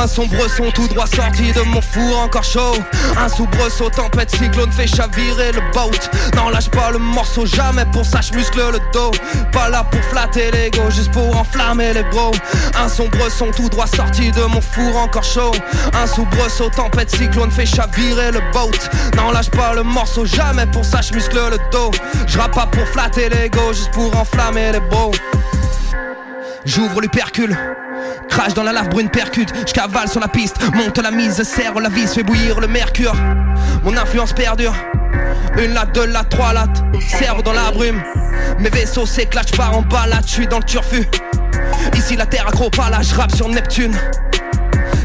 un 0.00 0.06
sombre 0.06 0.48
son 0.48 0.70
tout 0.70 0.86
droit 0.88 1.06
sorti 1.06 1.52
de 1.52 1.60
mon 1.62 1.80
four 1.80 2.18
encore 2.18 2.44
chaud. 2.44 2.76
Un 3.18 3.28
soubresaut 3.28 3.90
tempête 3.90 4.30
cyclone 4.30 4.70
fait 4.70 4.86
chavirer 4.86 5.52
le 5.52 5.60
boat. 5.72 5.90
Non 6.36 6.50
lâche 6.50 6.68
pas 6.70 6.90
le 6.92 6.98
morceau 6.98 7.46
jamais 7.46 7.84
pour 7.86 8.04
ça 8.04 8.20
muscle 8.32 8.60
le 8.72 8.78
dos. 8.92 9.10
Pas 9.52 9.68
là 9.68 9.84
pour 9.90 10.00
flatter 10.04 10.50
l'ego 10.52 10.90
juste 10.90 11.10
pour 11.10 11.36
enflammer 11.36 11.92
les 11.94 12.04
bros. 12.04 12.32
Un 12.80 12.88
sombre 12.88 13.30
son 13.30 13.50
tout 13.50 13.68
droit 13.68 13.86
sorti 13.86 14.30
de 14.30 14.42
mon 14.42 14.60
four 14.60 14.96
encore 14.96 15.24
chaud. 15.24 15.52
Un 15.94 16.06
soubresaut 16.06 16.70
tempête 16.70 17.10
cyclone 17.10 17.50
fait 17.50 17.66
chavirer 17.66 18.30
le 18.30 18.40
boat. 18.52 18.70
Non 19.16 19.32
lâche 19.32 19.50
pas 19.50 19.74
le 19.74 19.82
morceau 19.82 20.24
jamais 20.24 20.66
pour 20.66 20.84
ça 20.84 21.00
muscle 21.12 21.38
le 21.50 21.58
dos. 21.72 21.90
Je 22.26 22.38
pas 22.38 22.66
pour 22.66 22.86
flatter 22.88 23.28
l'ego 23.28 23.72
juste 23.72 23.90
pour 23.90 24.16
enflammer 24.16 24.72
les 24.72 24.80
bros 24.80 25.12
J'ouvre 26.68 27.00
l'hypercule 27.00 27.56
Crash 28.28 28.52
dans 28.52 28.62
la 28.62 28.72
lave 28.72 28.90
brune 28.90 29.08
percute, 29.08 29.54
je 29.66 29.72
cavale 29.72 30.06
sur 30.06 30.20
la 30.20 30.28
piste, 30.28 30.56
monte 30.74 30.98
la 30.98 31.10
mise, 31.10 31.42
serre 31.42 31.72
la 31.80 31.88
vis, 31.88 32.12
fait 32.12 32.22
bouillir 32.22 32.60
le 32.60 32.68
mercure. 32.68 33.14
Mon 33.84 33.96
influence 33.96 34.34
perdure. 34.34 34.74
Une 35.56 35.72
latte, 35.72 35.94
deux 35.94 36.04
lattes, 36.04 36.28
trois 36.28 36.52
lattes, 36.52 36.84
serve 37.00 37.42
dans 37.42 37.54
la 37.54 37.70
brume. 37.70 38.02
Mes 38.58 38.68
vaisseaux 38.68 39.06
s'éclatent, 39.06 39.56
par 39.56 39.78
en 39.78 39.80
balade, 39.80 40.24
je 40.26 40.32
suis 40.32 40.46
dans 40.46 40.58
le 40.58 40.64
turfu. 40.64 41.08
Ici 41.96 42.16
la 42.16 42.26
terre 42.26 42.46
accro 42.46 42.68
pas 42.68 42.90
là, 42.90 43.00
je 43.00 43.14
rappe 43.14 43.34
sur 43.34 43.48
Neptune. 43.48 43.96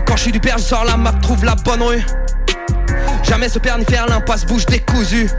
Quand 0.05 0.17
je 0.17 0.23
suis 0.23 0.31
du 0.33 0.41
père, 0.41 0.57
je 0.57 0.63
sors 0.63 0.83
la 0.83 0.97
map, 0.97 1.13
trouve 1.21 1.45
la 1.45 1.55
bonne 1.55 1.81
rue. 1.81 2.03
Jamais 3.23 3.47
se 3.47 3.59
perd 3.59 3.79
ni 3.79 3.85
faire 3.85 4.05
l'impasse, 4.07 4.45
bouge 4.45 4.65
décousu. 4.65 5.29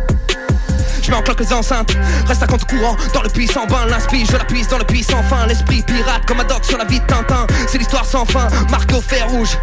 Je 1.04 1.10
mets 1.10 1.16
en 1.18 1.22
les 1.38 1.52
enceintes, 1.52 1.94
reste 2.26 2.42
à 2.42 2.46
compte 2.46 2.64
courant. 2.64 2.96
Dans 3.12 3.20
le 3.20 3.28
puissant 3.28 3.66
bain, 3.66 3.84
l'inspire, 3.90 4.26
je 4.26 4.38
la 4.38 4.44
puisse 4.44 4.68
dans 4.68 4.78
le 4.78 4.84
puissant 4.84 5.22
fin. 5.24 5.46
L'esprit 5.46 5.82
pirate 5.82 6.24
comme 6.26 6.40
un 6.40 6.44
doc 6.44 6.64
sur 6.64 6.78
la 6.78 6.84
vie 6.86 6.98
de 6.98 7.04
Tintin. 7.04 7.46
C'est 7.68 7.76
l'histoire 7.76 8.06
sans 8.06 8.24
fin, 8.24 8.48
marquée 8.70 8.94
au 8.94 9.02
fer 9.02 9.28
rouge. 9.28 9.58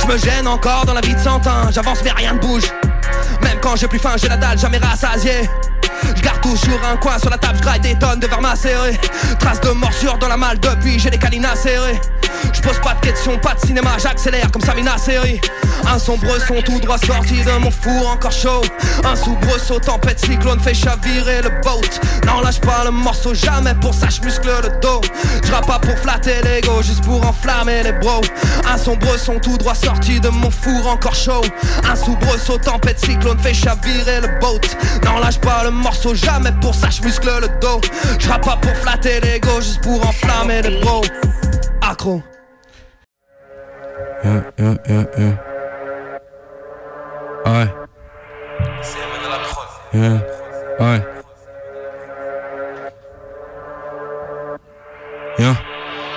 Je 0.00 0.06
me 0.06 0.18
gêne 0.18 0.48
encore 0.48 0.84
dans 0.84 0.94
la 0.94 1.00
vie 1.00 1.14
de 1.14 1.20
Santin. 1.20 1.70
J'avance 1.70 2.00
mais 2.02 2.10
rien 2.10 2.34
ne 2.34 2.40
bouge. 2.40 2.64
Même 3.42 3.58
quand 3.60 3.76
j'ai 3.76 3.86
plus 3.86 4.00
faim, 4.00 4.14
j'ai 4.16 4.28
la 4.28 4.36
dalle, 4.36 4.58
jamais 4.58 4.78
rassasié. 4.78 5.48
Je 6.16 6.22
garde 6.22 6.40
toujours 6.40 6.80
un 6.90 6.96
coin 6.96 7.18
sur 7.20 7.30
la 7.30 7.38
table, 7.38 7.58
je 7.62 7.80
des 7.80 7.94
tonnes 7.96 8.20
de 8.20 8.26
verre 8.26 8.40
macéré 8.40 8.98
Traces 9.38 9.60
de 9.60 9.70
morsure 9.70 10.18
dans 10.18 10.28
la 10.28 10.36
malle 10.36 10.58
depuis, 10.58 10.98
j'ai 10.98 11.10
des 11.10 11.18
canines 11.18 11.46
serrées 11.54 12.00
Je 12.52 12.60
pose 12.60 12.78
pas 12.80 12.94
de 12.94 13.00
questions, 13.00 13.38
pas 13.38 13.54
de 13.54 13.60
cinéma, 13.60 13.90
j'accélère 14.02 14.50
comme 14.50 14.62
Samina 14.62 14.96
série 14.98 15.40
Un 15.86 15.98
sombre 15.98 16.38
son 16.46 16.60
tout 16.62 16.78
droit 16.80 16.98
sorti 16.98 17.42
de 17.42 17.58
mon 17.58 17.70
four 17.70 18.08
encore 18.08 18.32
chaud. 18.32 18.62
Un 19.04 19.16
soubresaut, 19.16 19.78
tempête, 19.78 20.18
cyclone 20.18 20.60
fait 20.60 20.74
chavirer 20.74 21.42
le 21.42 21.50
boat. 21.62 21.80
Non 22.26 22.40
lâche 22.40 22.60
pas 22.60 22.84
le 22.84 22.90
morceau, 22.90 23.34
jamais 23.34 23.74
pour 23.80 23.94
ça 23.94 24.08
je 24.08 24.20
muscle 24.22 24.48
le 24.62 24.80
dos. 24.80 25.00
Je 25.44 25.50
pas 25.50 25.78
pour 25.78 25.98
flatter 25.98 26.40
l'ego, 26.44 26.82
juste 26.82 27.04
pour 27.04 27.24
enflammer 27.26 27.82
les 27.82 27.92
bros. 27.92 28.22
Un 28.70 28.78
sombre 28.78 29.18
son 29.18 29.38
tout 29.38 29.56
droit 29.58 29.74
sorti 29.74 30.20
de 30.20 30.28
mon 30.28 30.50
four 30.50 30.86
encore 30.88 31.14
chaud. 31.14 31.42
Un 31.90 31.96
soubresaut, 31.96 32.58
tempête, 32.58 32.98
cyclone 32.98 33.38
fait 33.38 33.54
chavirer 33.54 34.20
le 34.20 34.38
boat. 34.40 34.60
Non 35.04 35.18
lâche 35.18 35.38
pas 35.38 35.64
le 35.64 35.70
morceau 35.70 36.14
jamais 36.14 36.52
pour 36.60 36.74
ça 36.74 36.88
je 36.90 37.02
muscle 37.02 37.30
le 37.40 37.48
dos. 37.60 37.80
Je 38.18 38.28
pas 38.28 38.56
pour 38.56 38.76
flatter 38.76 39.20
l'ego 39.20 39.60
juste 39.60 39.80
pour 39.82 40.06
enflammer 40.06 40.62
les 40.62 40.80
bros. 40.80 41.02
Accro 41.80 42.22
Ouais. 44.24 44.42
Ouais. 50.80 51.02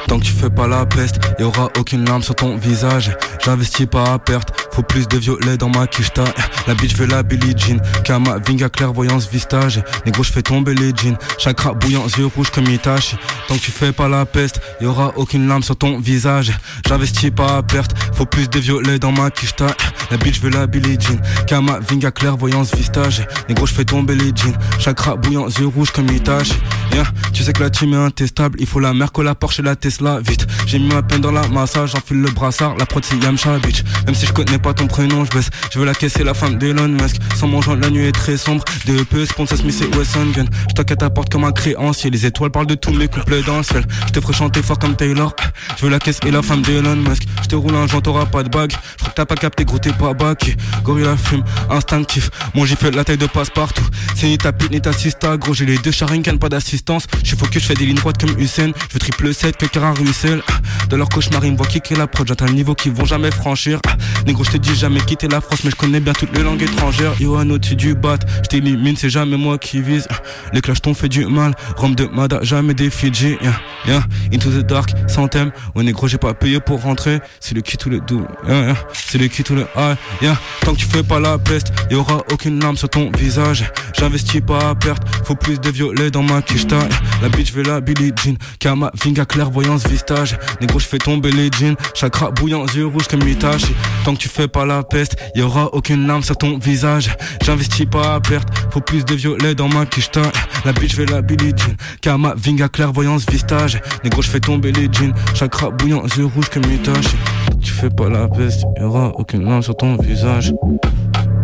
Tant 0.08 0.20
que 0.20 0.26
tu 0.26 0.34
fais 0.34 0.50
pas 0.50 0.68
la 0.68 0.86
peste, 0.86 1.22
y 1.40 1.44
aura 1.44 1.70
aucune 1.80 2.04
larme 2.04 2.22
sur 2.22 2.36
ton 2.36 2.58
visage. 2.58 3.16
J'investis 3.40 3.86
pas 3.86 4.04
à 4.12 4.20
perte, 4.20 4.61
faut 4.72 4.84
plus 4.84 5.08
de 5.08 5.18
violet 5.18 5.58
dans 5.58 5.70
ma 5.70 5.88
quicheta. 5.88 6.24
La 6.68 6.74
bitch 6.74 6.96
veut 6.96 7.06
la 7.06 7.24
Billie 7.24 7.54
Jean, 7.58 7.80
Kama, 8.04 8.38
Vinga, 8.46 8.70
clairvoyance, 8.70 9.30
vistage. 9.30 9.84
Négro, 10.06 10.24
je 10.24 10.32
fais 10.32 10.42
tomber 10.42 10.74
les 10.74 10.94
jeans, 10.96 11.18
chakra 11.38 11.74
bouillant, 11.74 12.06
yeux 12.18 12.28
rouges 12.28 12.50
comme 12.52 12.68
Itachi. 12.68 13.16
Tant 13.48 13.56
que 13.56 13.60
tu 13.60 13.72
fais 13.72 13.92
pas 13.92 14.08
la 14.08 14.26
peste, 14.26 14.62
y 14.80 14.86
aura 14.86 15.14
aucune 15.16 15.48
larme 15.48 15.64
sur 15.64 15.76
ton 15.76 16.00
visage. 16.00 16.52
J'investis 16.88 17.32
pas 17.32 17.58
à 17.58 17.64
perte, 17.64 17.96
faut 18.14 18.26
plus 18.26 18.50
de 18.50 18.60
violet 18.60 19.00
dans 19.00 19.12
ma 19.12 19.30
quicheta. 19.32 19.68
La 20.10 20.18
bitch 20.18 20.42
veut 20.42 20.50
la 20.50 20.68
Billie 20.68 20.98
Jean, 21.00 21.20
Kama, 21.48 21.80
Vinga, 21.80 22.12
clairvoyance, 22.12 22.74
vistage. 22.76 23.26
Négro, 23.50 23.66
je 23.66 23.74
fais 23.74 23.86
tomber 23.86 24.16
les 24.16 24.32
jeans, 24.36 24.58
chakra 24.80 25.16
bouillant, 25.16 25.48
yeux 25.48 25.68
rouges 25.68 25.92
comme 25.92 26.10
Itachi. 26.10 26.54
Yeah, 26.94 27.06
tu 27.32 27.44
sais 27.44 27.54
que 27.54 27.64
la 27.64 27.70
team 27.70 27.94
est 27.94 27.98
intestable, 27.98 28.60
il 28.60 28.68
faut 28.68 28.80
la 28.80 28.94
mer 28.94 29.12
que 29.12 29.22
la 29.22 29.34
Porsche 29.34 29.60
et 29.60 29.64
la 29.64 29.76
Tesla 29.76 30.20
vite. 30.20 30.46
J'ai 30.72 30.80
mis 30.80 30.88
ma 30.88 31.04
peine 31.04 31.20
dans 31.20 31.34
la 31.34 31.46
massage, 31.50 31.92
j'enfile 31.92 32.22
le 32.22 32.32
brassard, 32.32 32.78
la 32.78 32.86
prod 32.86 33.04
c'est 33.04 33.22
Yamcha 33.22 33.60
bitch. 33.60 33.84
Même 34.06 34.16
si 34.16 34.26
je 34.26 34.32
connais 34.32 34.58
pas 34.58 34.74
ton 34.74 34.88
prénom, 34.88 35.26
je 35.26 35.32
baisse. 35.32 35.50
Je 35.70 35.78
veux 35.78 35.86
la 35.86 35.94
caisser 35.94 36.24
la 36.24 36.34
femme 36.34 36.58
d'Elon 36.58 36.88
Musk. 36.88 37.18
Sans 37.36 37.48
mon 37.48 37.60
la 37.60 37.90
nuit 37.90 38.06
est 38.06 38.14
très 38.14 38.38
sombre. 38.38 38.64
DEP, 38.86 39.26
sponsor 39.26 39.58
Smith 39.58 39.82
et 39.82 39.98
Wesson 39.98 40.28
Gun. 40.34 40.46
Je 40.70 41.06
à 41.06 41.10
porte 41.10 41.30
comme 41.30 41.44
un 41.44 41.52
créancier. 41.52 42.10
Les 42.10 42.26
étoiles 42.26 42.52
parlent 42.52 42.68
de 42.68 42.76
tous 42.76 42.94
mes 42.94 43.10
couplets 43.10 43.42
dans 43.42 43.58
le 43.58 43.64
ciel. 43.64 43.84
Je 44.08 44.14
te 44.14 44.22
ferai 44.22 44.32
chanter 44.32 44.62
fort 44.62 44.80
comme 44.80 44.96
Taylor. 44.96 45.36
Je 45.76 45.84
veux 45.84 45.92
la 45.92 46.00
caisse 46.00 46.22
et 46.26 46.32
la 46.32 46.42
femme 46.42 46.62
d'Elon 46.62 46.96
Musk. 46.96 47.24
Je 47.44 47.50
te 47.50 47.56
roule 47.56 47.76
un 47.76 47.88
joint, 47.88 48.00
t'auras 48.00 48.28
pas 48.28 48.44
de 48.44 48.50
bague. 48.50 48.72
Je 48.72 48.98
crois 49.00 49.10
que 49.10 49.16
t'as 49.16 49.26
pas 49.26 49.36
capté, 49.36 49.66
gros, 49.66 49.78
t'es 49.78 49.92
pas 49.92 50.14
bac. 50.14 50.56
Gorilla 50.86 51.18
fume, 51.18 51.44
instinctif. 51.70 52.30
Mon 52.56 52.66
fait 52.66 52.92
la 52.92 53.04
taille 53.04 53.18
de 53.18 53.28
passe-partout. 53.28 53.86
C'est 54.16 54.28
ni 54.28 54.38
ta 54.38 54.54
pute 54.54 54.72
ni 54.72 54.80
ta 54.80 54.94
sista, 54.94 55.36
gros. 55.36 55.54
J'ai 55.54 55.66
les 55.66 55.80
deux 55.80 55.92
Sharingan, 55.92 56.38
pas 56.38 56.48
d'assistance. 56.48 57.08
Je 57.24 57.28
suis 57.28 57.38
focus, 57.38 57.62
je 57.62 57.68
fais 57.68 57.74
des 57.74 57.86
lignes 57.86 57.98
droites 57.98 58.18
comme 58.18 58.40
Hussein. 58.40 58.72
Je 58.88 58.94
veux 58.94 59.00
triple 59.00 59.34
7 59.34 59.58
que 59.58 59.66
Cara 59.66 59.92
Russell. 59.92 60.42
De 60.90 60.96
leur 60.96 61.10
cauchemar, 61.10 61.44
ils 61.46 61.52
me 61.52 61.58
voient 61.58 61.68
kicker 61.68 61.96
la 61.96 62.08
prod. 62.08 62.28
J'atteins 62.28 62.48
le 62.48 62.54
niveau 62.54 62.76
qu'ils 62.76 62.92
vont 62.92 63.06
jamais 63.06 63.32
franchir. 63.32 63.80
Ah, 63.88 63.96
négro, 64.26 64.44
je 64.44 64.52
te 64.52 64.58
dis 64.58 64.76
jamais 64.76 65.00
quitter 65.02 65.28
la 65.28 65.42
France, 65.42 65.64
mais 65.64 65.72
je 65.72 65.76
connais 65.76 66.00
bien 66.00 66.14
toutes 66.14 66.36
les 66.36 66.44
langues 66.44 66.62
étrangères. 66.62 67.14
Yohan 67.20 67.50
au-dessus 67.50 67.76
du 67.76 67.96
bat, 67.96 68.18
je 68.44 68.48
t'élimine, 68.50 68.96
c'est 68.96 69.10
jamais 69.10 69.38
moi 69.38 69.58
qui 69.58 69.82
vise. 69.82 70.08
Ah, 70.10 70.16
les 70.54 70.62
clashs 70.62 70.82
t'ont 70.82 70.94
fait 70.94 71.10
du 71.10 71.26
mal. 71.26 71.54
Rome 71.78 71.96
de 71.96 72.06
Mada, 72.06 72.40
jamais 72.42 72.74
des 72.74 72.90
Fidji. 72.90 73.38
Yeah, 73.42 73.60
yeah. 73.88 74.04
Into 74.34 74.50
the 74.50 74.66
dark, 74.66 74.92
sans 75.08 75.28
thème. 75.28 75.52
Ouais, 75.76 75.84
négro, 75.84 76.08
j'ai 76.08 76.18
pas 76.18 76.34
payé 76.34 76.60
pour 76.60 76.82
rentrer. 76.82 77.20
C'est 77.40 77.56
le 77.56 77.62
qui 77.62 77.78
tout 77.78 77.90
le 77.90 78.00
double. 78.00 78.28
Yeah, 78.48 78.66
yeah. 78.66 78.76
C'est 78.94 79.18
le 79.18 79.28
qui 79.28 79.44
tout 79.44 79.56
le 79.56 79.66
ah, 79.76 79.96
yeah. 80.22 80.38
Tant 80.62 80.74
que 80.74 80.80
tu 80.80 80.86
fais 80.86 81.04
pas 81.04 81.20
la 81.20 81.38
peste, 81.38 81.72
y 81.90 81.96
aura 81.96 82.24
aucune 82.32 82.60
larme 82.60 82.78
sur 82.78 82.90
ton 82.90 83.12
visage. 83.18 83.66
J'investis 83.98 84.42
pas 84.42 84.70
à 84.70 84.76
perte, 84.76 85.04
faut 85.26 85.36
plus 85.36 85.60
de 85.60 85.70
violet 85.70 86.12
dans 86.12 86.24
ma 86.24 86.42
quicheta. 86.42 86.80
La 87.22 87.30
bitch 87.30 87.54
veut 87.54 87.64
la 87.64 87.82
Billie 87.82 88.12
Jean, 88.24 88.36
Kama, 88.60 88.92
Vinga, 89.04 89.26
clairvoyance, 89.26 89.88
vistage. 89.88 90.38
Négro, 90.60 90.80
je 90.80 90.86
fais 90.86 90.98
tomber 90.98 91.32
les 91.32 91.50
jeans, 91.52 91.76
chakra 91.94 92.32
bouillant, 92.32 92.66
yeux 92.76 92.88
rouges 92.88 93.08
comme 93.08 93.28
Itachi. 93.28 93.74
Tant 94.04 94.14
que 94.14 94.20
tu 94.20 94.30
fais 94.30 94.48
pas 94.48 94.66
la 94.66 94.84
peste, 94.84 95.16
y 95.36 95.42
aura 95.42 95.74
aucune 95.74 96.08
larme 96.08 96.24
sur 96.24 96.38
ton 96.38 96.58
visage. 96.58 97.16
J'investis 97.44 97.86
pas 97.86 98.16
à 98.16 98.20
perte, 98.20 98.48
faut 98.72 98.82
plus 98.82 99.06
de 99.06 99.16
violet 99.16 99.56
dans 99.56 99.70
ma 99.70 99.86
quicheta. 99.86 100.22
La 100.66 100.74
bitch 100.74 100.96
veut 100.96 101.06
la 101.06 101.22
Billie 101.22 101.54
Jean, 101.56 101.76
Kama, 102.02 102.34
Vinga, 102.36 102.68
clairvoyance, 102.68 103.26
vistage. 103.30 103.82
Négro, 104.04 104.22
je 104.22 104.30
fais 104.30 104.40
tomber 104.40 104.72
les 104.72 104.90
jeans, 104.92 105.14
chakra 105.34 105.70
bouillant, 105.70 106.04
yeux 106.18 106.26
rouges 106.26 106.50
comme 106.50 106.64
Itachi. 106.72 107.16
Tu 107.62 107.72
fais 107.72 107.90
pas 107.90 108.10
la 108.10 108.28
peste, 108.28 108.64
y 108.80 108.84
aura 108.84 109.10
aucune 109.16 109.46
larme 109.46 109.62
sur 109.62 109.76
ton 109.76 109.96
visage. 109.98 110.54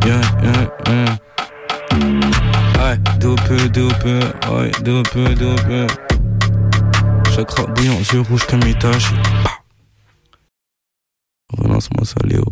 Yeah, 0.05 0.21
yeah, 0.43 0.69
yeah. 0.87 1.17
Ouais, 2.79 2.97
dope, 3.19 3.39
dope, 3.73 4.05
ouais, 4.05 4.71
dope, 4.83 5.17
dope. 5.37 6.06
Chakra 7.37 7.67
bouillant, 7.67 7.99
yeux 8.11 8.21
rouges 8.21 8.47
comme 8.47 8.63
Itachi. 8.67 9.13
Relance-moi 11.55 12.03
ça, 12.03 12.15
Léo. 12.23 12.43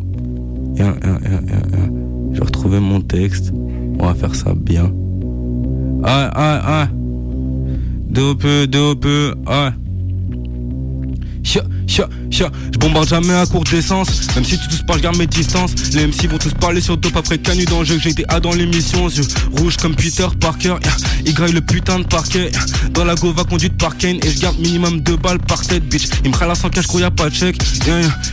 Yeah, 0.75 0.93
yeah, 1.03 1.17
yeah. 1.23 1.89
Je 2.31 2.37
vais 2.37 2.45
retrouver 2.45 2.79
mon 2.79 3.01
texte. 3.01 3.51
On 3.99 4.05
va 4.05 4.13
faire 4.13 4.35
ça 4.35 4.53
bien. 4.53 4.93
Ah, 6.03 6.29
ah, 6.35 6.61
ah. 6.63 6.87
Dope, 8.11 8.45
dope, 8.67 9.07
ah. 9.47 9.71
Chia, 11.45 11.63
chia, 11.85 12.09
chia. 12.31 12.51
Je 12.73 12.79
bombarde 12.79 13.07
jamais 13.07 13.33
à 13.33 13.45
courte 13.45 13.69
d'essence. 13.69 14.09
Même 14.35 14.43
si 14.43 14.57
tu 14.57 14.67
tous 14.67 14.81
pas, 14.81 14.97
je 14.97 15.03
garde 15.03 15.17
mes 15.17 15.27
distances. 15.27 15.73
Les 15.93 16.07
MC 16.07 16.27
vont 16.27 16.39
tous 16.39 16.53
parler 16.55 16.81
sur 16.81 16.97
dope 16.97 17.15
après 17.15 17.37
canu 17.37 17.65
dans 17.65 17.79
le 17.79 17.85
jeu 17.85 17.97
que 17.97 18.09
été 18.09 18.25
A 18.29 18.39
dans 18.39 18.51
l'émission. 18.51 19.07
Yeux 19.07 19.23
rouges 19.57 19.77
comme 19.77 19.95
Peter 19.95 20.27
Parker. 20.39 20.75
Il 21.23 21.35
graille 21.35 21.51
le 21.51 21.61
putain 21.61 21.99
de 21.99 22.05
parquet. 22.05 22.51
Dans 22.91 23.05
la 23.05 23.13
Gova 23.13 23.43
conduite 23.43 23.77
par 23.77 23.95
Kane. 23.95 24.17
Et 24.23 24.31
je 24.31 24.39
garde 24.39 24.57
minimum 24.57 25.01
deux 25.01 25.17
balles 25.17 25.39
par 25.39 25.61
tête, 25.61 25.87
bitch. 25.87 26.07
Il 26.23 26.31
me 26.31 26.45
la 26.45 26.55
sans 26.55 26.69
cash, 26.69 26.87
gros, 26.87 26.99
y'a 26.99 27.11
pas 27.11 27.29
de 27.29 27.35
chèque. 27.35 27.57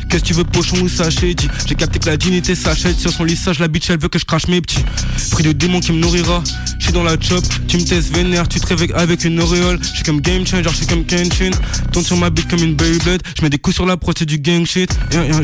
Qu'est-ce 0.09 0.23
que 0.23 0.29
tu 0.29 0.33
veux, 0.33 0.45
pochon 0.45 0.79
ou 0.81 0.89
sachet 0.89 1.37
j'ai 1.67 1.75
capté 1.75 1.99
que 1.99 2.07
la 2.07 2.17
dignité 2.17 2.55
s'achète. 2.55 2.99
Sur 2.99 3.13
son 3.13 3.25
lissage, 3.25 3.59
la 3.59 3.69
bitch, 3.69 3.91
elle 3.91 3.99
veut 3.99 4.09
que 4.09 4.19
je 4.19 4.25
crache 4.25 4.49
mes 4.49 4.63
petits. 4.63 4.85
Prix 5.31 5.45
de 5.45 5.53
démon 5.53 5.81
qui 5.81 5.93
me 5.93 5.99
nourrira. 5.99 6.43
Je 6.83 6.87
suis 6.87 6.95
dans 6.95 7.05
la 7.05 7.17
chop. 7.21 7.45
Tu 7.69 7.77
me 7.77 7.85
testes 7.85 8.13
vénère. 8.13 8.49
Tu 8.49 8.59
te 8.59 8.67
réveilles 8.67 8.93
avec 8.95 9.23
une 9.23 9.41
auréole. 9.41 9.79
Je 9.81 9.87
suis 9.87 10.03
comme 10.03 10.21
game 10.21 10.45
changer, 10.45 10.69
je 10.69 10.75
suis 10.75 10.87
comme 10.87 11.05
Kenshin. 11.05 11.53
Tourne 11.93 12.05
sur 12.05 12.17
ma 12.17 12.29
bite 12.29 12.49
comme 12.49 12.59
une 12.59 12.75
baby 12.75 12.99
je 12.99 13.43
mets 13.43 13.51
des 13.51 13.59
coups 13.59 13.77
sur 13.77 13.87
la 13.87 13.97
prod, 13.97 14.17
c'est 14.19 14.27
du 14.27 14.39
gang 14.39 14.67
shit. 14.67 14.91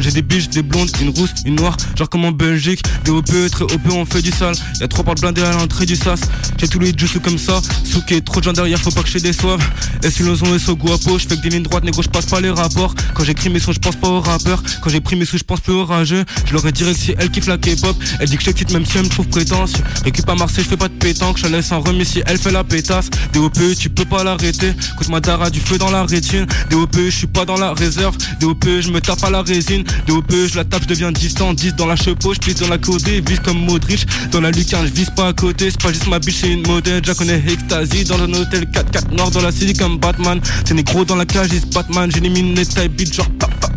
J'ai 0.00 0.10
des 0.10 0.22
biches, 0.22 0.48
des 0.48 0.62
blondes, 0.62 0.90
une 1.00 1.10
rousse, 1.10 1.30
une 1.46 1.54
noire, 1.54 1.76
genre 1.96 2.08
comme 2.08 2.24
en 2.24 2.32
Belgique. 2.32 2.82
Des 3.04 3.12
OP, 3.12 3.30
très 3.50 3.62
OP, 3.62 3.92
on 3.92 4.04
fait 4.04 4.20
du 4.20 4.32
sale. 4.32 4.54
Y'a 4.80 4.88
trois 4.88 5.04
portes 5.04 5.20
blindées 5.20 5.42
à 5.42 5.52
l'entrée 5.52 5.86
du 5.86 5.94
sas. 5.94 6.20
J'ai 6.58 6.66
tous 6.66 6.80
les 6.80 6.92
jutsu 6.96 7.20
comme 7.20 7.38
ça. 7.38 7.60
Souké, 7.84 8.20
trop 8.20 8.40
de 8.40 8.44
gens 8.46 8.52
derrière, 8.52 8.80
faut 8.80 8.90
pas 8.90 9.02
que 9.02 9.08
j'ai 9.08 9.20
des 9.20 9.32
soives. 9.32 9.64
Et 10.02 10.10
si 10.10 10.24
l'ozon 10.24 10.54
est 10.56 10.70
guapo, 10.70 11.18
je 11.18 11.28
fais 11.28 11.36
que 11.36 11.42
des 11.42 11.50
lignes 11.50 11.62
droites, 11.62 11.84
négro, 11.84 12.02
je 12.02 12.08
passe 12.08 12.26
pas 12.26 12.40
les 12.40 12.50
rapports. 12.50 12.94
Quand 13.14 13.22
j'écris 13.22 13.48
mes 13.48 13.60
sons, 13.60 13.72
je 13.72 13.78
pense 13.78 13.96
pas 13.96 14.08
aux 14.08 14.20
rappeurs. 14.20 14.62
Quand 14.82 14.90
j'ai 14.90 15.00
pris 15.00 15.14
mes 15.14 15.24
sous, 15.24 15.38
je 15.38 15.44
pense 15.44 15.60
plus 15.60 15.72
aux 15.72 15.84
rageux. 15.84 16.24
Je 16.46 16.52
leur 16.52 16.66
ai 16.66 16.72
direct 16.72 16.98
si 16.98 17.14
elle 17.16 17.30
kiffe 17.30 17.46
la 17.46 17.58
K-pop. 17.58 17.96
Elle 18.18 18.28
dit 18.28 18.36
que 18.36 18.42
je 18.42 18.72
même 18.72 18.84
si 18.84 18.98
elle 18.98 19.04
me 19.04 19.08
trouve 19.08 19.28
prétentieux. 19.28 19.84
Récup 20.04 20.28
à 20.28 20.34
Marseille, 20.34 20.64
je 20.64 20.70
fais 20.70 20.76
pas 20.76 20.88
de 20.88 20.94
pétanque. 20.94 21.27
Je 21.36 21.46
laisse 21.46 21.72
en 21.72 21.80
remis 21.80 22.04
si 22.04 22.22
elle 22.26 22.38
fait 22.38 22.50
la 22.50 22.64
pétasse. 22.64 23.10
Des 23.32 23.38
OP, 23.38 23.58
tu 23.78 23.90
peux 23.90 24.04
pas 24.04 24.24
l'arrêter. 24.24 24.72
Écoute 24.94 25.08
ma 25.08 25.20
dara 25.20 25.50
du 25.50 25.60
feu 25.60 25.78
dans 25.78 25.90
la 25.90 26.04
rétine. 26.04 26.46
Des 26.70 26.76
OP, 26.76 26.96
je 26.96 27.10
suis 27.10 27.26
pas 27.26 27.44
dans 27.44 27.56
la 27.56 27.72
réserve. 27.72 28.16
DOP, 28.40 28.64
je 28.64 28.90
me 28.90 29.00
tape 29.00 29.22
à 29.24 29.30
la 29.30 29.42
résine. 29.42 29.84
DOP, 30.06 30.32
je 30.32 30.56
la 30.56 30.64
tape, 30.64 30.82
je 30.82 30.88
deviens 30.88 31.12
distant. 31.12 31.52
10 31.52 31.74
dans 31.74 31.86
la 31.86 31.96
chepeau, 31.96 32.34
je 32.34 32.52
dans 32.54 32.68
la 32.68 32.78
codée. 32.78 33.20
Vise 33.20 33.40
comme 33.40 33.58
Modric. 33.58 34.06
Dans 34.30 34.40
la 34.40 34.50
lucarne, 34.50 34.86
je 34.86 34.92
vise 34.92 35.10
pas 35.10 35.28
à 35.28 35.32
côté. 35.32 35.70
C'est 35.70 35.82
pas 35.82 35.92
juste 35.92 36.08
ma 36.08 36.18
biche, 36.18 36.38
c'est 36.40 36.52
une 36.52 36.66
modèle. 36.66 37.02
Je 37.04 37.12
connais 37.12 37.42
Ecstasy 37.46 38.04
dans 38.04 38.20
un 38.20 38.32
hôtel 38.32 38.64
4-4 38.64 39.14
nord 39.14 39.30
dans 39.30 39.42
la 39.42 39.52
city 39.52 39.74
comme 39.74 39.98
Batman. 39.98 40.40
C'est 40.64 40.74
négro 40.74 41.04
dans 41.04 41.16
la 41.16 41.26
cage, 41.26 41.52
is 41.52 41.66
Batman. 41.72 42.10
J'élimine 42.12 42.54
les 42.54 42.66
type 42.66 42.96
beat 42.96 43.14
genre 43.14 43.30
pa 43.38 43.48
pa 43.60 43.68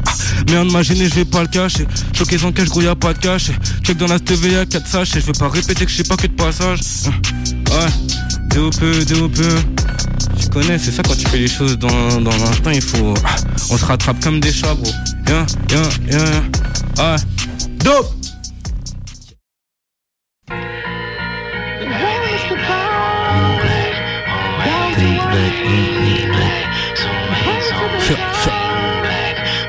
Merde 0.49 0.71
m'a 0.71 0.81
gêné, 0.81 1.07
je 1.07 1.15
vais 1.15 1.25
pas 1.25 1.41
le 1.41 1.47
cacher. 1.47 1.85
Choqué 2.13 2.37
sans 2.37 2.51
cache, 2.51 2.69
gros 2.69 2.81
y'a 2.81 2.95
pas 2.95 3.13
de 3.13 3.19
cache. 3.19 3.51
Check 3.83 3.97
dans 3.97 4.07
la 4.07 4.19
TVA 4.19 4.65
4 4.65 4.87
sachets. 4.87 5.21
Je 5.21 5.27
vais 5.27 5.31
pas 5.33 5.49
répéter 5.49 5.85
que 5.85 5.91
je 5.91 5.97
sais 5.97 6.03
pas 6.03 6.17
que 6.17 6.27
de 6.27 6.33
passage 6.33 6.79
ouais. 7.85 7.91
DOPE, 8.55 9.05
DOPE. 9.05 9.41
Tu 10.39 10.49
connais, 10.49 10.77
c'est 10.77 10.91
ça 10.91 11.03
quand 11.03 11.15
tu 11.15 11.27
fais 11.27 11.37
les 11.39 11.47
choses 11.47 11.77
dans, 11.77 12.21
dans 12.21 12.31
l'instinct, 12.31 12.73
il 12.73 12.81
faut. 12.81 13.13
On 13.69 13.77
se 13.77 13.85
rattrape 13.85 14.19
comme 14.21 14.39
des 14.39 14.51
chats, 14.51 14.73
bro. 14.73 14.91
Viens, 15.25 15.45
viens, 15.69 15.81
viens, 16.07 16.23
viens. 16.25 16.43
Ouais. 16.97 17.15
Dope! 17.83 18.15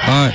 Alright, 0.05 0.35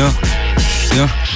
yeah. 0.00 0.40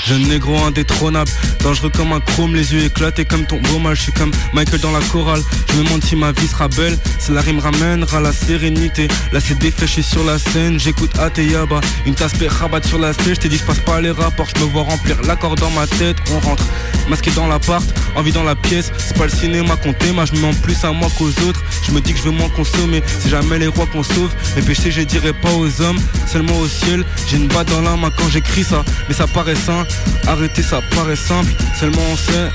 Jeune 0.06 0.28
négro 0.28 0.58
indétrônable, 0.58 1.30
dangereux 1.62 1.88
comme 1.88 2.12
un 2.12 2.20
chrome, 2.20 2.54
les 2.54 2.74
yeux 2.74 2.84
éclatés 2.84 3.24
comme 3.24 3.46
ton 3.46 3.58
beau 3.60 3.78
mal. 3.78 3.96
Je 3.96 4.02
suis 4.02 4.12
comme 4.12 4.32
Michael 4.52 4.80
dans 4.80 4.92
la 4.92 5.00
chorale. 5.00 5.40
Je 5.70 5.78
me 5.78 5.84
demande 5.84 6.04
si 6.04 6.14
ma 6.14 6.32
vie 6.32 6.46
sera 6.46 6.68
belle. 6.68 6.98
Si 7.18 7.32
la 7.32 7.40
rime 7.40 7.58
ramènera 7.58 8.20
la 8.20 8.32
sérénité. 8.32 9.08
Là 9.32 9.40
c'est 9.40 9.58
défait, 9.58 9.86
sur 9.86 10.24
la 10.24 10.38
scène. 10.38 10.78
J'écoute 10.78 11.18
Ateyaba, 11.18 11.80
une 12.04 12.14
tasse 12.14 12.34
rabat 12.60 12.82
sur 12.82 12.98
la 12.98 13.14
scène. 13.14 13.34
Je 13.34 13.40
t'ai 13.40 13.48
dit, 13.48 13.56
passe 13.58 13.80
pas 13.80 14.00
les 14.00 14.10
rapports. 14.10 14.48
Je 14.54 14.62
me 14.62 14.66
vois 14.66 14.82
remplir 14.82 15.16
l'accord 15.22 15.54
dans 15.56 15.70
ma 15.70 15.86
tête. 15.86 16.16
On 16.30 16.38
rentre 16.40 16.64
masqué 17.08 17.30
dans 17.30 17.46
l'appart, 17.46 17.84
envie 18.16 18.32
dans 18.32 18.44
la 18.44 18.54
pièce. 18.54 18.90
C'est 18.98 19.16
pas 19.16 19.24
le 19.24 19.30
cinéma 19.30 19.76
qu'on 19.76 19.92
t'aime, 19.92 20.20
je 20.26 20.36
me 20.36 20.40
mens 20.40 20.54
plus 20.62 20.84
à 20.84 20.92
moi 20.92 21.08
qu'aux 21.18 21.28
autres. 21.48 21.62
Je 21.86 21.92
me 21.92 22.00
dis 22.00 22.12
que 22.12 22.18
je 22.18 22.24
veux 22.24 22.30
moins 22.30 22.48
consommer. 22.50 23.02
C'est 23.20 23.30
jamais 23.30 23.58
les 23.58 23.66
rois 23.68 23.86
qu'on 23.86 24.02
sauve. 24.02 24.30
Mes 24.56 24.62
péchés, 24.62 24.90
je 24.90 25.02
dirais 25.02 25.32
pas 25.32 25.52
aux 25.52 25.80
hommes, 25.80 25.98
seulement 26.26 26.56
au 26.58 26.68
ciel. 26.68 27.04
J'ai 27.28 27.36
une 27.36 27.48
batte 27.48 27.68
dans 27.68 27.96
main 27.96 28.10
quand 28.16 28.28
j'écris 28.28 28.64
ça, 28.64 28.84
mais 29.08 29.14
ça 29.14 29.26
paraît 29.26 29.54
sain. 29.54 29.86
Arrêter 30.26 30.62
ça 30.62 30.80
paraît 30.94 31.16
simple, 31.16 31.52
seulement 31.78 32.02
on 32.10 32.16
sait 32.16 32.50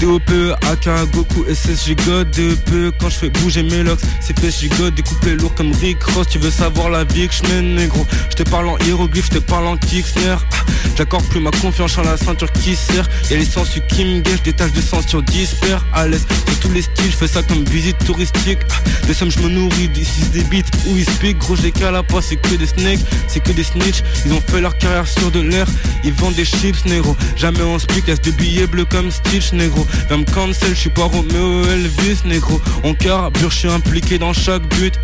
DOP, 0.00 0.30
AK, 0.70 0.88
Goku, 1.12 1.44
SS, 1.48 1.88
DOP, 1.88 2.94
quand 2.98 3.08
je 3.08 3.14
fais 3.14 3.30
bouger 3.30 3.62
mes 3.62 3.84
locks 3.84 4.00
C'est 4.20 4.38
fait, 4.38 4.50
gigote, 4.50 4.94
découpé 4.94 5.36
lourd 5.36 5.54
comme 5.54 5.72
Rick 5.72 6.02
Ross 6.02 6.26
Tu 6.28 6.38
veux 6.38 6.50
savoir 6.50 6.90
la 6.90 7.04
vie 7.04 7.28
que 7.28 7.34
je 7.34 7.54
mène, 7.54 7.76
négro 7.76 8.04
Je 8.30 8.34
te 8.34 8.42
parle 8.42 8.68
en 8.68 8.78
hiéroglyphe, 8.78 9.26
je 9.26 9.38
te 9.38 9.44
parle 9.44 9.68
en 9.68 9.76
kicksner 9.76 10.34
J'accorde 10.96 11.24
plus 11.26 11.40
ma 11.40 11.52
confiance 11.52 11.96
en 11.98 12.02
la 12.02 12.16
ceinture 12.16 12.50
qui 12.50 12.74
sert 12.74 13.08
Y'a 13.30 13.36
les 13.36 13.44
sens 13.44 13.68
qui 13.88 14.04
me 14.04 14.20
gâchent, 14.20 14.42
des 14.42 14.52
de 14.52 14.80
sang 14.80 15.01
sur 15.06 15.22
disper 15.22 15.76
À 15.92 16.06
l'aise, 16.06 16.26
sur 16.46 16.60
tous 16.60 16.72
les 16.72 16.82
styles, 16.82 17.10
je 17.10 17.16
fais 17.16 17.28
ça 17.28 17.42
comme 17.42 17.64
visite 17.64 17.98
touristique 18.04 18.60
Des 19.06 19.14
sommes, 19.14 19.30
je 19.30 19.38
me 19.40 19.48
nourris, 19.48 19.88
d'ici 19.88 20.22
des 20.32 20.42
beats 20.44 20.68
où 20.86 20.96
ils 20.96 21.04
speak 21.04 21.38
Gros, 21.38 21.56
les 21.62 21.72
cale 21.72 22.00
pas, 22.08 22.20
c'est 22.22 22.36
que 22.36 22.54
des 22.54 22.66
snakes, 22.66 23.00
c'est 23.28 23.40
que 23.40 23.52
des 23.52 23.64
snitch 23.64 24.02
Ils 24.26 24.32
ont 24.32 24.40
fait 24.40 24.60
leur 24.60 24.76
carrière 24.78 25.06
sur 25.06 25.30
de 25.30 25.40
l'air, 25.40 25.66
ils 26.04 26.12
vendent 26.12 26.34
des 26.34 26.44
chips, 26.44 26.84
négro 26.86 27.16
Jamais 27.36 27.62
on 27.62 27.78
speak, 27.78 28.06
laisse 28.06 28.20
des 28.20 28.32
billets 28.32 28.66
bleus 28.66 28.84
comme 28.84 29.10
Stitch, 29.10 29.52
négro. 29.52 29.86
Viens 30.08 30.18
me 30.18 30.24
cancel, 30.24 30.70
je 30.70 30.80
suis 30.80 30.90
pas 30.90 31.04
Romeo 31.04 31.64
Elvis, 31.66 32.20
négro. 32.24 32.60
On 32.84 32.94
carbure, 32.94 33.50
je 33.50 33.56
suis 33.56 33.68
impliqué 33.68 34.18
dans 34.18 34.32
chaque 34.32 34.62
but. 34.76 34.94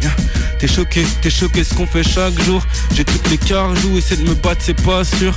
T'es 0.59 0.69
choqué, 0.69 1.05
t'es 1.21 1.31
choqué 1.31 1.65
ce 1.65 1.75
qu'on 1.75 1.87
fait 1.87 2.03
chaque 2.03 2.39
jour. 2.43 2.65
J'ai 2.95 3.05
toutes 3.05 3.31
les 3.31 3.39
carjoues, 3.39 3.99
essaie 3.99 4.17
de 4.17 4.29
me 4.29 4.35
battre, 4.35 4.61
c'est 4.65 4.81
pas 4.83 5.05
sûr. 5.05 5.35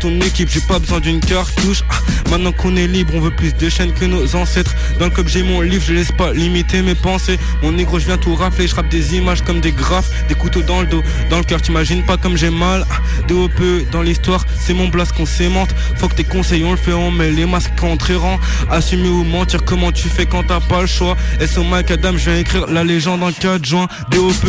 Ton 0.00 0.18
équipe, 0.22 0.48
j'ai 0.50 0.60
pas 0.60 0.78
besoin 0.78 0.98
d'une 0.98 1.20
cartouche. 1.20 1.82
Ah, 1.90 1.96
maintenant 2.30 2.52
qu'on 2.52 2.74
est 2.76 2.86
libre, 2.86 3.12
on 3.14 3.20
veut 3.20 3.30
plus 3.30 3.54
de 3.54 3.68
chaînes 3.68 3.92
que 3.92 4.06
nos 4.06 4.34
ancêtres. 4.34 4.74
Dans 4.98 5.04
le 5.04 5.10
club, 5.10 5.28
j'ai 5.28 5.42
mon 5.42 5.60
livre, 5.60 5.84
je 5.86 5.92
laisse 5.92 6.10
pas 6.10 6.32
limiter 6.32 6.80
mes 6.80 6.94
pensées. 6.94 7.38
Mon 7.62 7.72
négro, 7.72 7.98
je 7.98 8.06
viens 8.06 8.16
tout 8.16 8.34
rafler, 8.34 8.66
je 8.66 8.74
rappe 8.74 8.88
des 8.88 9.16
images 9.16 9.42
comme 9.42 9.60
des 9.60 9.72
graphes, 9.72 10.10
des 10.28 10.34
couteaux 10.34 10.62
dans 10.62 10.80
le 10.80 10.86
dos, 10.86 11.02
dans 11.28 11.36
le 11.36 11.44
cœur, 11.44 11.60
t'imagines 11.60 12.02
pas 12.02 12.16
comme 12.16 12.36
j'ai 12.38 12.48
mal. 12.48 12.86
Ah, 12.90 13.00
de 13.28 13.90
dans 13.92 14.02
l'histoire, 14.02 14.46
c'est 14.58 14.72
mon 14.72 14.88
blast 14.88 15.12
qu'on 15.12 15.26
s'aimante. 15.26 15.74
Faut 15.96 16.08
que 16.08 16.14
tes 16.14 16.24
conseils, 16.24 16.64
on 16.64 16.70
le 16.70 16.76
fait, 16.78 16.92
on 16.92 17.10
met 17.10 17.30
les 17.30 17.44
masques 17.44 17.72
on 17.82 17.96
rend. 18.18 18.38
Assumer 18.70 19.08
ou 19.08 19.24
mentir, 19.24 19.64
comment 19.64 19.92
tu 19.92 20.08
fais 20.08 20.26
quand 20.26 20.44
t'as 20.44 20.60
pas 20.60 20.80
le 20.80 20.86
choix? 20.86 21.16
SO 21.46 21.62
Mike 21.62 21.90
Adam, 21.90 22.12
je 22.12 22.30
viens 22.30 22.38
écrire 22.38 22.66
la 22.66 22.84
légende 22.84 23.22
en 23.22 23.32
4 23.32 23.64
juin. 23.64 23.86
DOP, 24.10 24.46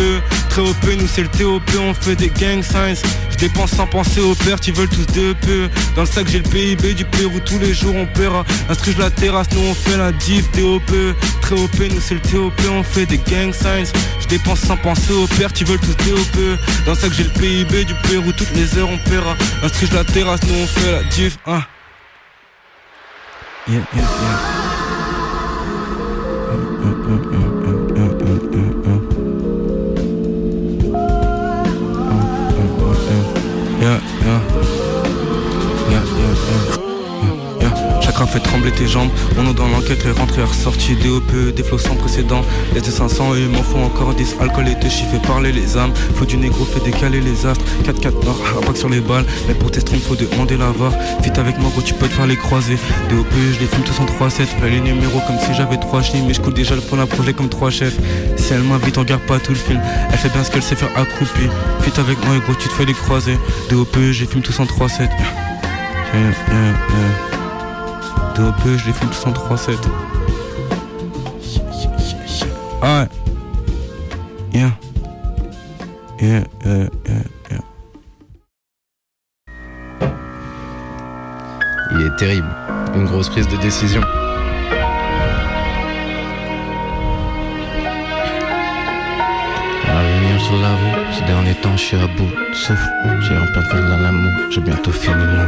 très 0.50 0.62
OP, 0.62 0.86
nous 0.98 1.08
c'est 1.08 1.24
le 1.24 1.28
TOP, 1.28 1.64
on 1.78 1.94
fait 1.94 2.16
des 2.16 2.30
gang 2.30 2.64
signs. 2.64 3.02
Je 3.32 3.38
dépense 3.38 3.72
sans 3.72 3.88
penser 3.88 4.22
au 4.22 4.36
père, 4.36 4.60
tu 4.60 4.72
veulent 4.72 4.90
tous 4.90 5.06
Dans 5.96 6.02
le 6.02 6.08
sac, 6.08 6.28
j'ai 6.28 6.40
le 6.40 6.50
PIB 6.50 6.94
du 6.94 7.06
Pérou, 7.06 7.40
tous 7.46 7.60
les 7.60 7.74
jours 7.74 7.96
on 7.96 8.06
paiera. 8.06 8.44
Instruge 8.70 8.98
la 8.98 9.10
terrasse, 9.10 9.48
nous 9.54 9.62
on 9.62 9.74
fait 9.74 9.98
la 9.98 10.12
div. 10.12 10.46
DOP, 10.58 10.92
très 11.42 11.56
OP, 11.56 11.80
nous 11.80 12.02
c'est 12.02 12.16
le 12.16 12.22
TOP, 12.22 12.54
on 12.72 12.84
fait 12.84 13.06
des 13.06 13.18
gang 13.18 13.54
signs. 13.54 13.92
Je 14.20 14.28
dépense 14.28 14.60
sans 14.62 14.78
penser 14.78 15.14
au 15.14 15.28
père, 15.28 15.52
tu 15.52 15.66
veulent 15.66 15.80
tous 15.80 15.98
DOP. 16.06 16.60
Dans 16.86 16.94
le 16.94 16.98
sac, 16.98 17.12
j'ai 17.14 17.24
le 17.24 17.30
PIB 17.30 17.86
du 17.86 17.94
Pérou, 18.08 18.32
toutes 18.32 18.56
les 18.56 18.78
heures 18.78 18.90
on 18.90 18.98
paiera. 19.10 19.36
Instruge 19.64 19.92
la 19.92 20.04
terrasse, 20.04 20.42
nous 20.48 20.56
on 20.64 20.68
fait 20.68 20.92
la 20.92 21.04
div. 21.04 21.38
Hein. 21.48 21.62
Yeah, 23.68 23.86
yeah. 23.94 24.02
Yeah, 24.02 24.61
fait 38.32 38.40
trembler 38.40 38.72
tes 38.72 38.88
jambes. 38.88 39.10
On 39.38 39.50
est 39.50 39.54
dans 39.54 39.68
l'enquête, 39.68 40.06
les 40.06 40.12
rentrées 40.12 40.44
ressorties, 40.44 40.96
DOP, 40.96 41.54
des 41.54 41.64
flots 41.64 41.78
sans 41.78 41.96
précédent. 41.96 42.42
Les 42.74 42.82
500 42.82 43.36
et 43.36 43.48
m'en 43.48 43.62
font 43.62 43.84
encore 43.84 44.14
10. 44.14 44.38
Alcool 44.40 44.70
et 44.70 44.80
te 44.80 44.88
chiffrer, 44.88 45.20
parler 45.28 45.52
les 45.52 45.78
âmes. 45.78 45.92
Faut 46.16 46.26
du 46.26 46.38
négro, 46.38 46.64
fait 46.64 46.80
décaler 46.80 47.20
les 47.20 47.46
astres. 47.46 47.64
4-4 47.84 48.24
nord, 48.24 48.40
impact 48.58 48.78
sur 48.78 48.90
les 48.90 49.02
balles. 49.02 49.26
Mais 49.48 49.54
pour 49.54 49.70
tes 49.70 49.82
strings, 49.82 50.02
faut 50.02 50.16
demander 50.16 50.56
la 50.56 50.72
VAR. 50.72 50.94
Fit 51.22 51.38
avec 51.38 51.60
moi, 51.60 51.70
gros, 51.72 51.82
tu 51.82 51.94
peux 51.94 52.08
te 52.08 52.14
faire 52.14 52.28
les 52.28 52.38
croiser. 52.38 52.78
DOP, 53.10 53.28
je 53.54 53.60
les 53.60 53.68
filme 53.68 53.84
tous 53.84 54.00
en 54.02 54.06
3-7. 54.06 54.48
les 54.70 54.80
numéros 54.80 55.20
comme 55.28 55.38
si 55.40 55.54
j'avais 55.54 55.78
3 55.78 56.02
chiens. 56.02 56.24
Mais 56.26 56.34
je 56.34 56.40
coule 56.40 56.54
déjà 56.54 56.76
le 56.76 56.82
point 56.82 57.06
projet 57.06 57.34
comme 57.34 57.50
3 57.50 57.70
chefs. 57.70 57.98
Si 58.38 58.54
elle 58.54 58.64
m'invite, 58.64 58.98
on 58.98 59.04
garde 59.04 59.24
pas 59.24 59.40
tout 59.40 59.52
le 59.52 59.58
film. 59.58 59.82
Elle 60.10 60.18
fait 60.18 60.30
bien 60.30 60.44
ce 60.44 60.52
qu'elle 60.52 60.64
sait 60.64 60.76
faire 60.76 60.96
accroupi. 60.96 61.50
Fit 61.82 62.00
avec 62.00 62.18
moi, 62.26 62.36
gros, 62.46 62.56
tu 62.56 62.70
te 62.70 62.74
fais 62.74 62.86
les 62.86 62.94
croiser. 62.94 63.38
DOP, 63.70 63.98
je 64.12 64.22
les 64.22 64.28
filme 64.28 64.42
tous 64.42 64.60
en 64.60 64.66
3-7. 64.66 65.10
DOP, 68.36 68.62
je 68.66 68.86
les 68.88 68.94
filme 68.94 69.10
tous 69.10 69.26
en 69.28 69.32
3-7. 69.32 69.78
Ah 72.82 73.02
ouais. 73.02 73.10
Yeah. 74.54 74.72
Yeah, 76.20 76.44
yeah, 76.66 76.90
yeah, 77.06 77.24
yeah. 77.52 77.62
Il 81.92 82.02
est 82.02 82.16
terrible. 82.18 82.48
Une 82.96 83.06
grosse 83.06 83.30
prise 83.30 83.48
de 83.48 83.58
décision. 83.58 84.02
Sur 90.48 90.58
la 90.60 90.72
route, 90.72 91.14
ces 91.14 91.24
derniers 91.26 91.54
temps 91.54 91.78
je 91.78 91.84
suis 91.84 91.98
à 91.98 92.08
bout 92.08 92.32
souffle. 92.52 92.90
J'ai 93.22 93.38
en 93.38 93.46
plein 93.46 93.62
de 93.62 93.68
faire 93.68 93.84
de 93.84 94.04
l'amour, 94.04 94.32
j'ai 94.50 94.60
bientôt 94.60 94.92
fini 94.92 95.16
la 95.16 95.46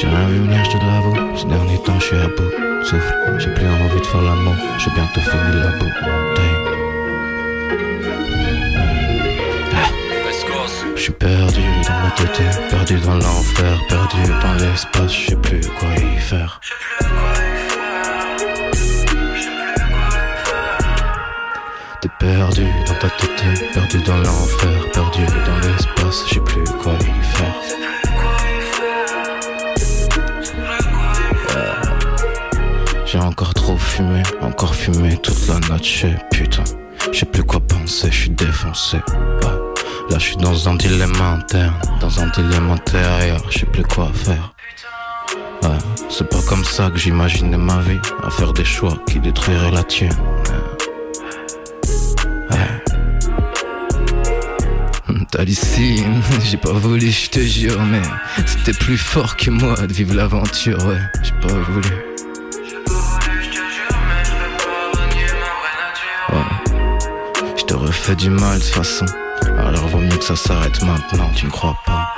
J'ai 0.00 0.06
rien 0.06 0.26
vu 0.28 0.38
venir, 0.38 0.64
je 0.64 0.70
te 0.70 0.76
l'avoue. 0.82 1.36
Ces 1.36 1.44
derniers 1.44 1.82
temps, 1.82 2.00
je 2.00 2.06
suis 2.06 2.16
à 2.16 2.26
bout. 2.28 2.84
Souffle, 2.84 3.14
j'ai 3.38 3.52
plus 3.52 3.66
envie 3.66 4.00
de 4.00 4.06
faire 4.06 4.22
l'amour. 4.22 4.54
J'ai 4.78 4.90
bientôt 4.92 5.20
fini 5.20 5.60
la 5.60 5.72
bouteille. 5.72 6.56
Ah. 9.74 9.90
Je 10.96 11.02
suis 11.02 11.12
perdu 11.12 11.60
dans 11.86 11.98
ma 12.02 12.10
tête, 12.12 12.70
perdu 12.70 12.98
dans 13.00 13.14
l'enfer, 13.14 13.78
perdu 13.90 14.22
dans 14.42 14.54
l'espace, 14.54 15.12
je 15.12 15.26
sais 15.26 15.36
plus 15.36 15.60
quoi 15.78 15.90
y 15.96 16.18
faire. 16.18 16.60
T'es 22.00 22.08
perdu 22.18 22.64
dans 22.86 22.94
ta 22.94 23.10
tête, 23.10 23.72
perdu 23.74 23.98
dans 24.06 24.16
l'enfer, 24.16 24.90
perdu 24.94 25.26
dans 25.26 25.68
l'espace, 25.68 26.24
je 26.26 26.34
sais 26.34 26.40
plus 26.40 26.64
quoi 26.82 26.94
y 26.94 27.36
faire. 27.36 27.79
J'ai 33.10 33.18
encore 33.18 33.52
trop 33.54 33.76
fumé, 33.76 34.22
encore 34.40 34.72
fumé 34.72 35.16
toute 35.16 35.48
la 35.48 35.58
noche, 35.68 36.06
putain. 36.30 36.62
Je 37.12 37.18
sais 37.18 37.26
plus 37.26 37.42
quoi 37.42 37.58
penser, 37.58 38.08
je 38.08 38.16
suis 38.16 38.30
défoncé. 38.30 38.98
Là, 39.42 40.16
je 40.18 40.18
suis 40.18 40.36
dans 40.36 40.68
un 40.68 40.76
dilemme 40.76 41.20
interne, 41.20 41.74
dans 42.00 42.20
un 42.20 42.28
dilemme 42.28 42.70
intérieur, 42.70 43.40
je 43.50 43.58
sais 43.58 43.66
plus 43.66 43.82
quoi 43.82 44.12
faire. 44.14 44.54
C'est 46.08 46.28
pas 46.28 46.40
comme 46.48 46.64
ça 46.64 46.88
que 46.90 46.98
j'imaginais 46.98 47.56
ma 47.56 47.80
vie, 47.80 47.98
à 48.22 48.30
faire 48.30 48.52
des 48.52 48.64
choix 48.64 48.96
qui 49.08 49.18
détruiraient 49.18 49.72
la 49.72 49.82
tienne. 49.82 50.14
T'hallucines, 55.32 56.22
j'ai 56.44 56.56
pas 56.56 56.72
voulu, 56.72 57.10
je 57.10 57.30
te 57.30 57.40
jure, 57.40 57.80
mais 57.82 58.02
c'était 58.46 58.72
plus 58.72 58.98
fort 58.98 59.36
que 59.36 59.50
moi 59.50 59.74
de 59.86 59.92
vivre 59.92 60.14
l'aventure, 60.14 60.78
ouais, 60.86 61.00
j'ai 61.22 61.32
pas 61.46 61.54
voulu. 61.54 62.09
Du 68.18 68.28
mal 68.28 68.58
de 68.58 68.64
façon. 68.64 69.06
Alors 69.58 69.86
vaut 69.86 70.00
mieux 70.00 70.16
que 70.16 70.24
ça 70.24 70.36
s'arrête 70.36 70.82
maintenant, 70.82 71.30
tu 71.34 71.46
ne 71.46 71.50
crois 71.50 71.76
pas? 71.86 72.14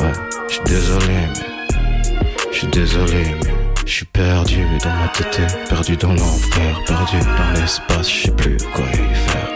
Ouais, 0.00 0.12
je 0.48 0.54
suis 0.54 0.62
désolé, 0.64 1.06
mais. 1.34 2.12
Je 2.50 2.56
suis 2.56 2.66
désolé, 2.68 3.34
mais. 3.42 3.54
Je 3.84 3.92
suis 3.92 4.04
perdu 4.06 4.64
dans 4.82 4.94
ma 4.94 5.08
tête, 5.08 5.68
perdu 5.68 5.96
dans 5.96 6.12
l'enfer, 6.12 6.80
perdu 6.86 7.18
dans 7.18 7.60
l'espace, 7.60 8.10
je 8.10 8.22
sais 8.22 8.30
plus 8.30 8.56
quoi 8.72 8.86
y 8.92 9.14
faire. 9.14 9.48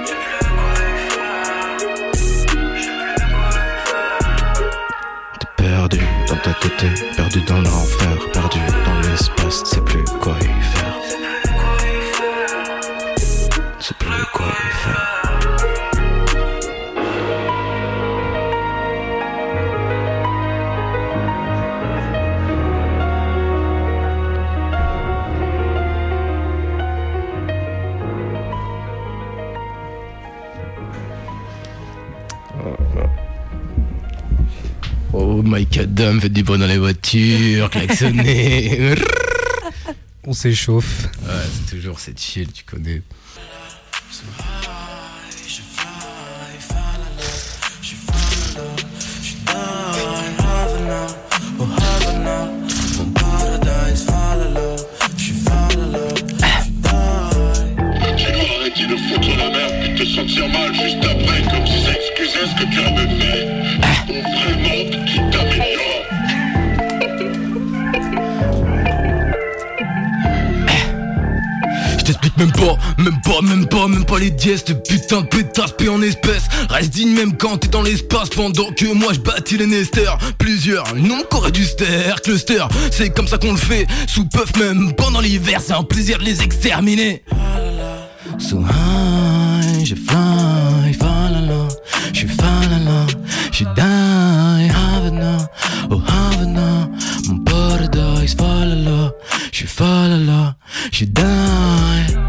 T'es 5.39 5.47
perdu 5.57 6.01
dans 6.29 6.37
ta 6.37 6.53
côté, 6.55 6.89
perdu 7.17 7.41
dans 7.43 7.61
l'enfer, 7.63 8.19
perdu 8.33 8.59
dans 8.85 9.09
l'espace, 9.09 9.63
c'est 9.65 9.85
plus 9.85 10.05
quoi 10.21 10.37
y 10.41 10.63
faire. 10.75 10.97
C'est 13.79 13.97
plus 13.97 14.25
quoi 14.35 14.47
y 14.47 14.71
faire. 14.85 15.20
Mike 35.51 35.79
Adam 35.79 36.21
fait 36.21 36.29
du 36.29 36.45
bruit 36.45 36.61
dans 36.61 36.67
les 36.69 36.79
voitures, 36.79 37.69
klaxonner. 37.71 38.95
On 40.25 40.33
s'échauffe. 40.33 41.09
ouais, 41.25 41.33
c'est 41.53 41.77
toujours 41.77 41.99
cette 41.99 42.21
chill, 42.21 42.53
tu 42.53 42.63
connais. 42.63 43.03
Arrêter 58.61 58.87
de 58.87 58.97
foutre 58.97 59.37
la 59.37 59.51
merde 59.51 59.75
puis 59.83 59.95
te 59.95 60.05
sentir 60.05 60.49
mal 60.49 60.73
juste 60.75 61.05
après 61.05 61.43
Comme 61.51 61.67
si 61.67 61.85
ça 61.85 61.91
excusait 61.93 62.47
ce 62.47 62.63
que 62.63 62.71
tu 62.71 62.79
avais 62.79 63.09
fait 63.09 63.10
Je 72.11 72.15
t'explique 72.15 72.39
même 72.39 72.51
pas, 72.51 72.77
même 72.99 73.21
pas, 73.23 73.41
même 73.41 73.67
pas, 73.67 73.87
même 73.87 74.05
pas 74.05 74.19
les 74.19 74.33
dièses, 74.33 74.65
de 74.65 74.73
putain 74.73 75.21
de 75.21 75.27
pétasse 75.27 75.75
en 75.89 76.03
espèces. 76.03 76.49
Reste 76.69 76.91
digne 76.93 77.15
même 77.15 77.37
quand 77.37 77.59
t'es 77.59 77.69
dans 77.69 77.83
l'espace 77.83 78.31
pendant 78.31 78.73
que 78.73 78.93
moi 78.93 79.13
je 79.13 79.21
bâtis 79.21 79.57
les 79.57 79.67
nesters. 79.67 80.19
Plusieurs 80.39 80.93
noms 80.97 81.23
qu'aurait 81.31 81.53
du 81.53 81.65
ster, 81.65 82.21
cluster, 82.23 82.65
c'est 82.91 83.11
comme 83.11 83.29
ça 83.29 83.39
qu'on 83.39 83.53
le 83.53 83.59
fait. 83.59 83.87
Sous 84.09 84.25
puff 84.25 84.57
même 84.59 84.93
pendant 84.95 85.21
l'hiver, 85.21 85.61
c'est 85.65 85.73
un 85.73 85.85
plaisir 85.85 86.19
de 86.19 86.25
les 86.25 86.43
exterminer. 86.43 87.23
So 88.39 88.59
high, 88.59 89.85
je 89.85 89.95
fly, 89.95 90.93
falala, 90.95 91.69
je 92.13 92.19
suis 92.19 92.29
falala, 92.29 93.07
je 93.53 93.65
die, 93.65 94.71
Havana, 94.71 95.37
oh 95.91 96.01
Havana, 96.09 96.89
mon 97.29 97.39
paradise, 97.45 98.35
falala, 98.35 99.13
je 99.53 99.59
suis 99.59 99.67
falala, 99.69 100.40
je 101.01 101.13
die. 101.13 102.20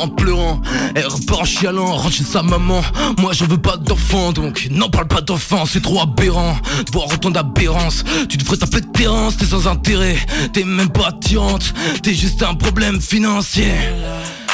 En 0.00 0.08
pleurant, 0.08 0.60
elle 0.94 1.06
repart 1.06 1.42
en 1.42 1.44
chialant, 1.44 1.92
rentre 1.92 2.12
chez 2.12 2.24
sa 2.24 2.42
maman. 2.42 2.82
Moi 3.18 3.32
je 3.32 3.44
veux 3.44 3.58
pas 3.58 3.76
d'enfant, 3.76 4.32
donc 4.32 4.68
n'en 4.70 4.88
parle 4.88 5.08
pas 5.08 5.20
d'enfant, 5.20 5.64
c'est 5.66 5.82
trop 5.82 6.00
aberrant. 6.00 6.56
De 6.86 6.92
voir 6.92 7.06
autant 7.06 7.30
d'aberrance, 7.30 8.04
tu 8.28 8.36
devrais 8.36 8.56
t'appeler 8.56 8.82
Terrence, 8.92 9.36
t'es 9.36 9.46
sans 9.46 9.66
intérêt, 9.66 10.16
t'es 10.52 10.62
même 10.64 10.88
pas 10.88 11.08
attirante, 11.08 11.74
t'es 12.02 12.14
juste 12.14 12.42
un 12.42 12.54
problème 12.54 13.00
financier. 13.00 13.72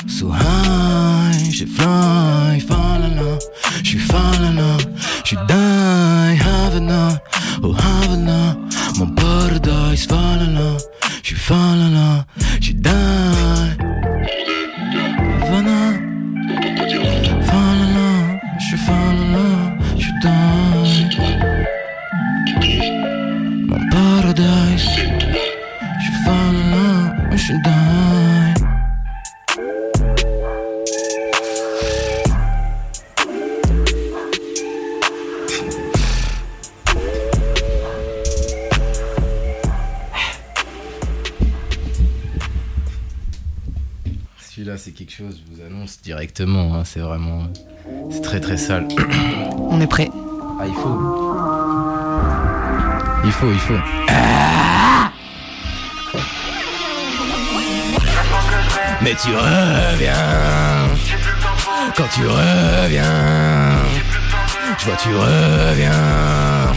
So 0.09 0.33
high, 0.33 1.53
j'ai 1.53 1.67
fly, 1.67 2.61
falala, 2.61 3.39
j'suis 3.83 3.99
falala, 3.99 4.79
j'suis 5.25 5.37
die, 5.47 6.41
Havana, 6.41 7.21
oh 7.63 7.75
Havana, 7.75 8.57
mon 8.97 9.09
paradise, 9.09 10.07
falala, 10.07 10.77
j'suis 11.23 11.37
falala, 11.37 12.25
j'suis 12.61 12.75
die, 12.75 14.10
c'est 44.81 44.93
quelque 44.93 45.13
chose, 45.13 45.39
je 45.47 45.55
vous 45.55 45.61
annonce 45.63 46.01
directement. 46.03 46.75
hein, 46.75 46.83
c'est 46.85 47.01
vraiment. 47.01 47.45
C'est 48.11 48.23
très 48.23 48.41
très 48.41 48.57
sale. 48.57 48.89
On 49.59 49.79
est 49.81 49.87
prêt. 49.87 50.09
Ah, 50.59 50.65
il 50.67 50.75
faut. 50.75 50.99
Il 53.25 53.33
faut, 53.33 53.51
il 53.53 53.59
faut. 53.59 53.75
Mais 59.03 59.15
tu 59.23 59.31
reviens. 59.35 60.15
Quand 61.97 62.09
tu 62.15 62.27
reviens. 62.27 63.77
Je 64.79 64.85
vois, 64.87 64.97
tu 64.97 65.09
reviens. 65.11 66.73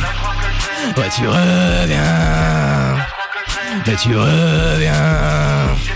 Ouais, 0.98 1.10
tu 1.16 1.28
reviens. 1.28 2.98
Mais 3.88 3.96
tu 3.96 4.16
reviens. 4.16 5.93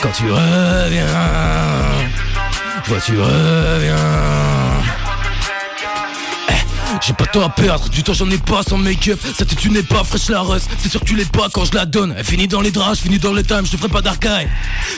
Quand 0.00 0.12
tu 0.12 0.30
reviens. 0.30 1.06
Vois, 2.86 3.00
tu 3.00 3.18
reviens. 3.18 3.96
J'ai 7.00 7.12
pas 7.14 7.26
temps 7.26 7.42
à 7.42 7.48
perdre, 7.48 7.88
du 7.88 8.02
temps 8.02 8.12
j'en 8.12 8.28
ai 8.30 8.38
pas 8.38 8.62
sans 8.62 8.76
make-up. 8.76 9.18
Ça 9.36 9.44
te 9.44 9.54
tu 9.54 9.70
n'es 9.70 9.82
pas 9.82 10.04
fraîche 10.04 10.28
la 10.28 10.40
russe 10.40 10.64
C'est 10.78 10.90
sûr 10.90 11.00
que 11.00 11.06
tu 11.06 11.14
l'es 11.14 11.24
pas 11.24 11.48
quand 11.52 11.64
je 11.64 11.74
la 11.74 11.86
donne. 11.86 12.14
Elle 12.16 12.24
finit 12.24 12.48
dans 12.48 12.60
les 12.60 12.70
draps, 12.70 12.98
je 12.98 13.02
finis 13.02 13.18
dans 13.18 13.32
le 13.32 13.42
time, 13.42 13.64
je 13.64 13.72
te 13.72 13.76
ferai 13.76 13.88
pas 13.88 14.02
d'arcaille. 14.02 14.48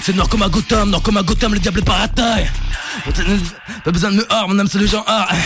C'est 0.02 0.14
noir 0.14 0.28
comme 0.28 0.42
à 0.42 0.48
Gotham, 0.48 0.90
noir 0.90 1.02
comme 1.02 1.18
à 1.18 1.22
Gotham, 1.22 1.54
le 1.54 1.60
diable 1.60 1.80
est 1.80 1.84
par 1.84 1.98
la 1.98 2.08
taille. 2.08 2.50
Pas 3.84 3.92
besoin 3.92 4.10
de 4.10 4.16
me 4.16 4.32
hard, 4.32 4.48
mon 4.48 4.58
âme 4.58 4.68
c'est 4.68 4.78
les 4.78 4.88
gens 4.88 5.04
hard. 5.06 5.36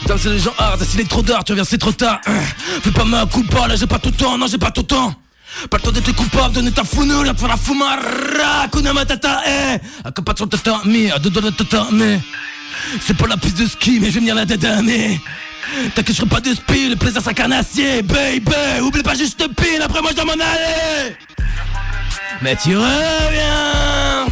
Putain 0.00 0.16
c'est 0.18 0.30
les 0.30 0.38
gens 0.40 0.54
hard, 0.58 0.82
s'il 0.82 1.00
est 1.00 1.08
trop 1.08 1.22
tard, 1.22 1.44
tu 1.44 1.52
reviens 1.52 1.64
c'est 1.64 1.78
trop 1.78 1.92
tard. 1.92 2.20
Fais 2.82 2.90
pas 2.90 3.04
ma 3.04 3.26
coupa, 3.26 3.68
là 3.68 3.76
j'ai 3.76 3.86
pas 3.86 3.98
tout 3.98 4.10
le 4.10 4.16
temps, 4.16 4.38
non 4.38 4.46
j'ai 4.48 4.58
pas 4.58 4.70
tout 4.70 4.82
le 4.82 4.86
temps 4.86 5.14
pas 5.70 5.76
le 5.78 5.82
temps 5.82 5.92
d'être 5.92 6.14
coupable, 6.14 6.54
donner 6.54 6.72
ta 6.72 6.82
de 6.82 6.88
faire 7.38 7.48
la 7.48 7.56
fumara, 7.56 8.68
kuna 8.72 8.92
matata, 8.92 9.42
eh 9.46 9.78
sur 10.36 10.46
le 10.46 10.50
tatami, 10.50 11.10
à 11.10 11.18
deux 11.18 11.30
doigts 11.30 11.42
de 11.42 11.50
tatami 11.50 12.20
c'est 13.00 13.16
pas 13.16 13.26
la 13.26 13.36
piste 13.36 13.58
de 13.58 13.66
ski, 13.66 13.98
mais 14.00 14.08
je 14.08 14.14
vais 14.14 14.20
venir 14.20 14.34
la 14.34 14.44
dédamer. 14.44 15.20
T'inquiète, 15.94 16.24
pas 16.28 16.40
de 16.40 16.54
speed, 16.54 16.90
le 16.90 16.96
plaisir 16.96 17.22
qu'un 17.34 17.50
acier, 17.50 18.02
baby. 18.02 18.80
Oublie 18.82 19.02
pas 19.02 19.14
juste 19.14 19.46
pile, 19.54 19.82
après 19.82 20.00
moi 20.00 20.10
je 20.12 20.16
dois 20.16 20.24
m'en 20.24 20.32
aller. 20.32 21.16
Mais 22.40 22.56
tu 22.56 22.76
reviens. 22.76 24.26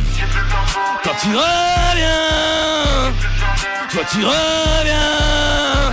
Quand 1.03 1.15
tu 1.21 1.29
reviens. 1.29 3.13
Toi 3.91 4.03
tu 4.11 4.19
reviens. 4.25 5.93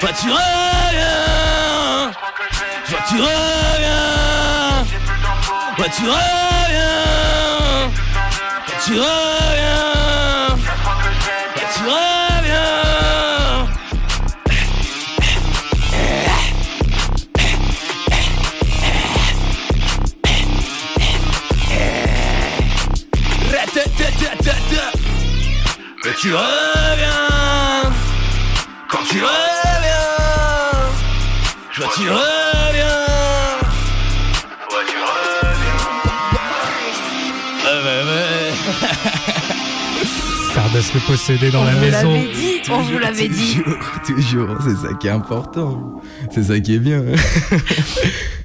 Toi 0.00 0.10
tu 0.20 0.26
reviens. 0.30 2.12
Toi 2.88 2.98
tu 3.08 3.20
reviens. 3.20 3.43
Toi 5.84 5.92
tu 5.94 6.04
reviens. 6.06 7.90
Toi 8.66 8.74
tu 8.86 8.92
reviens. 8.94 10.56
Toi 11.54 11.64
tu 11.76 11.82
reviens. 11.84 12.84
Mais 26.04 26.14
tu 26.18 26.32
reviens 26.32 27.92
Quand 28.88 28.98
tu 29.10 29.18
reviens 29.20 29.30
vois 31.76 31.88
tu 31.94 32.08
reviens 32.08 32.33
de 40.74 40.80
se 40.80 40.94
le 40.94 41.00
posséder 41.06 41.50
dans 41.50 41.62
on 41.62 41.64
la 41.64 41.74
vous 41.74 41.80
maison. 41.80 42.12
l'avait 42.12 42.32
dit, 42.32 42.62
on 42.70 42.82
vous 42.82 42.98
l'avait 42.98 43.28
dit. 43.28 43.62
Toujours, 43.62 43.78
toujours, 44.04 44.56
c'est 44.62 44.86
ça 44.88 44.94
qui 44.94 45.06
est 45.06 45.10
important. 45.10 46.02
C'est 46.32 46.42
ça 46.44 46.58
qui 46.58 46.74
est 46.74 46.78
bien. 46.80 47.04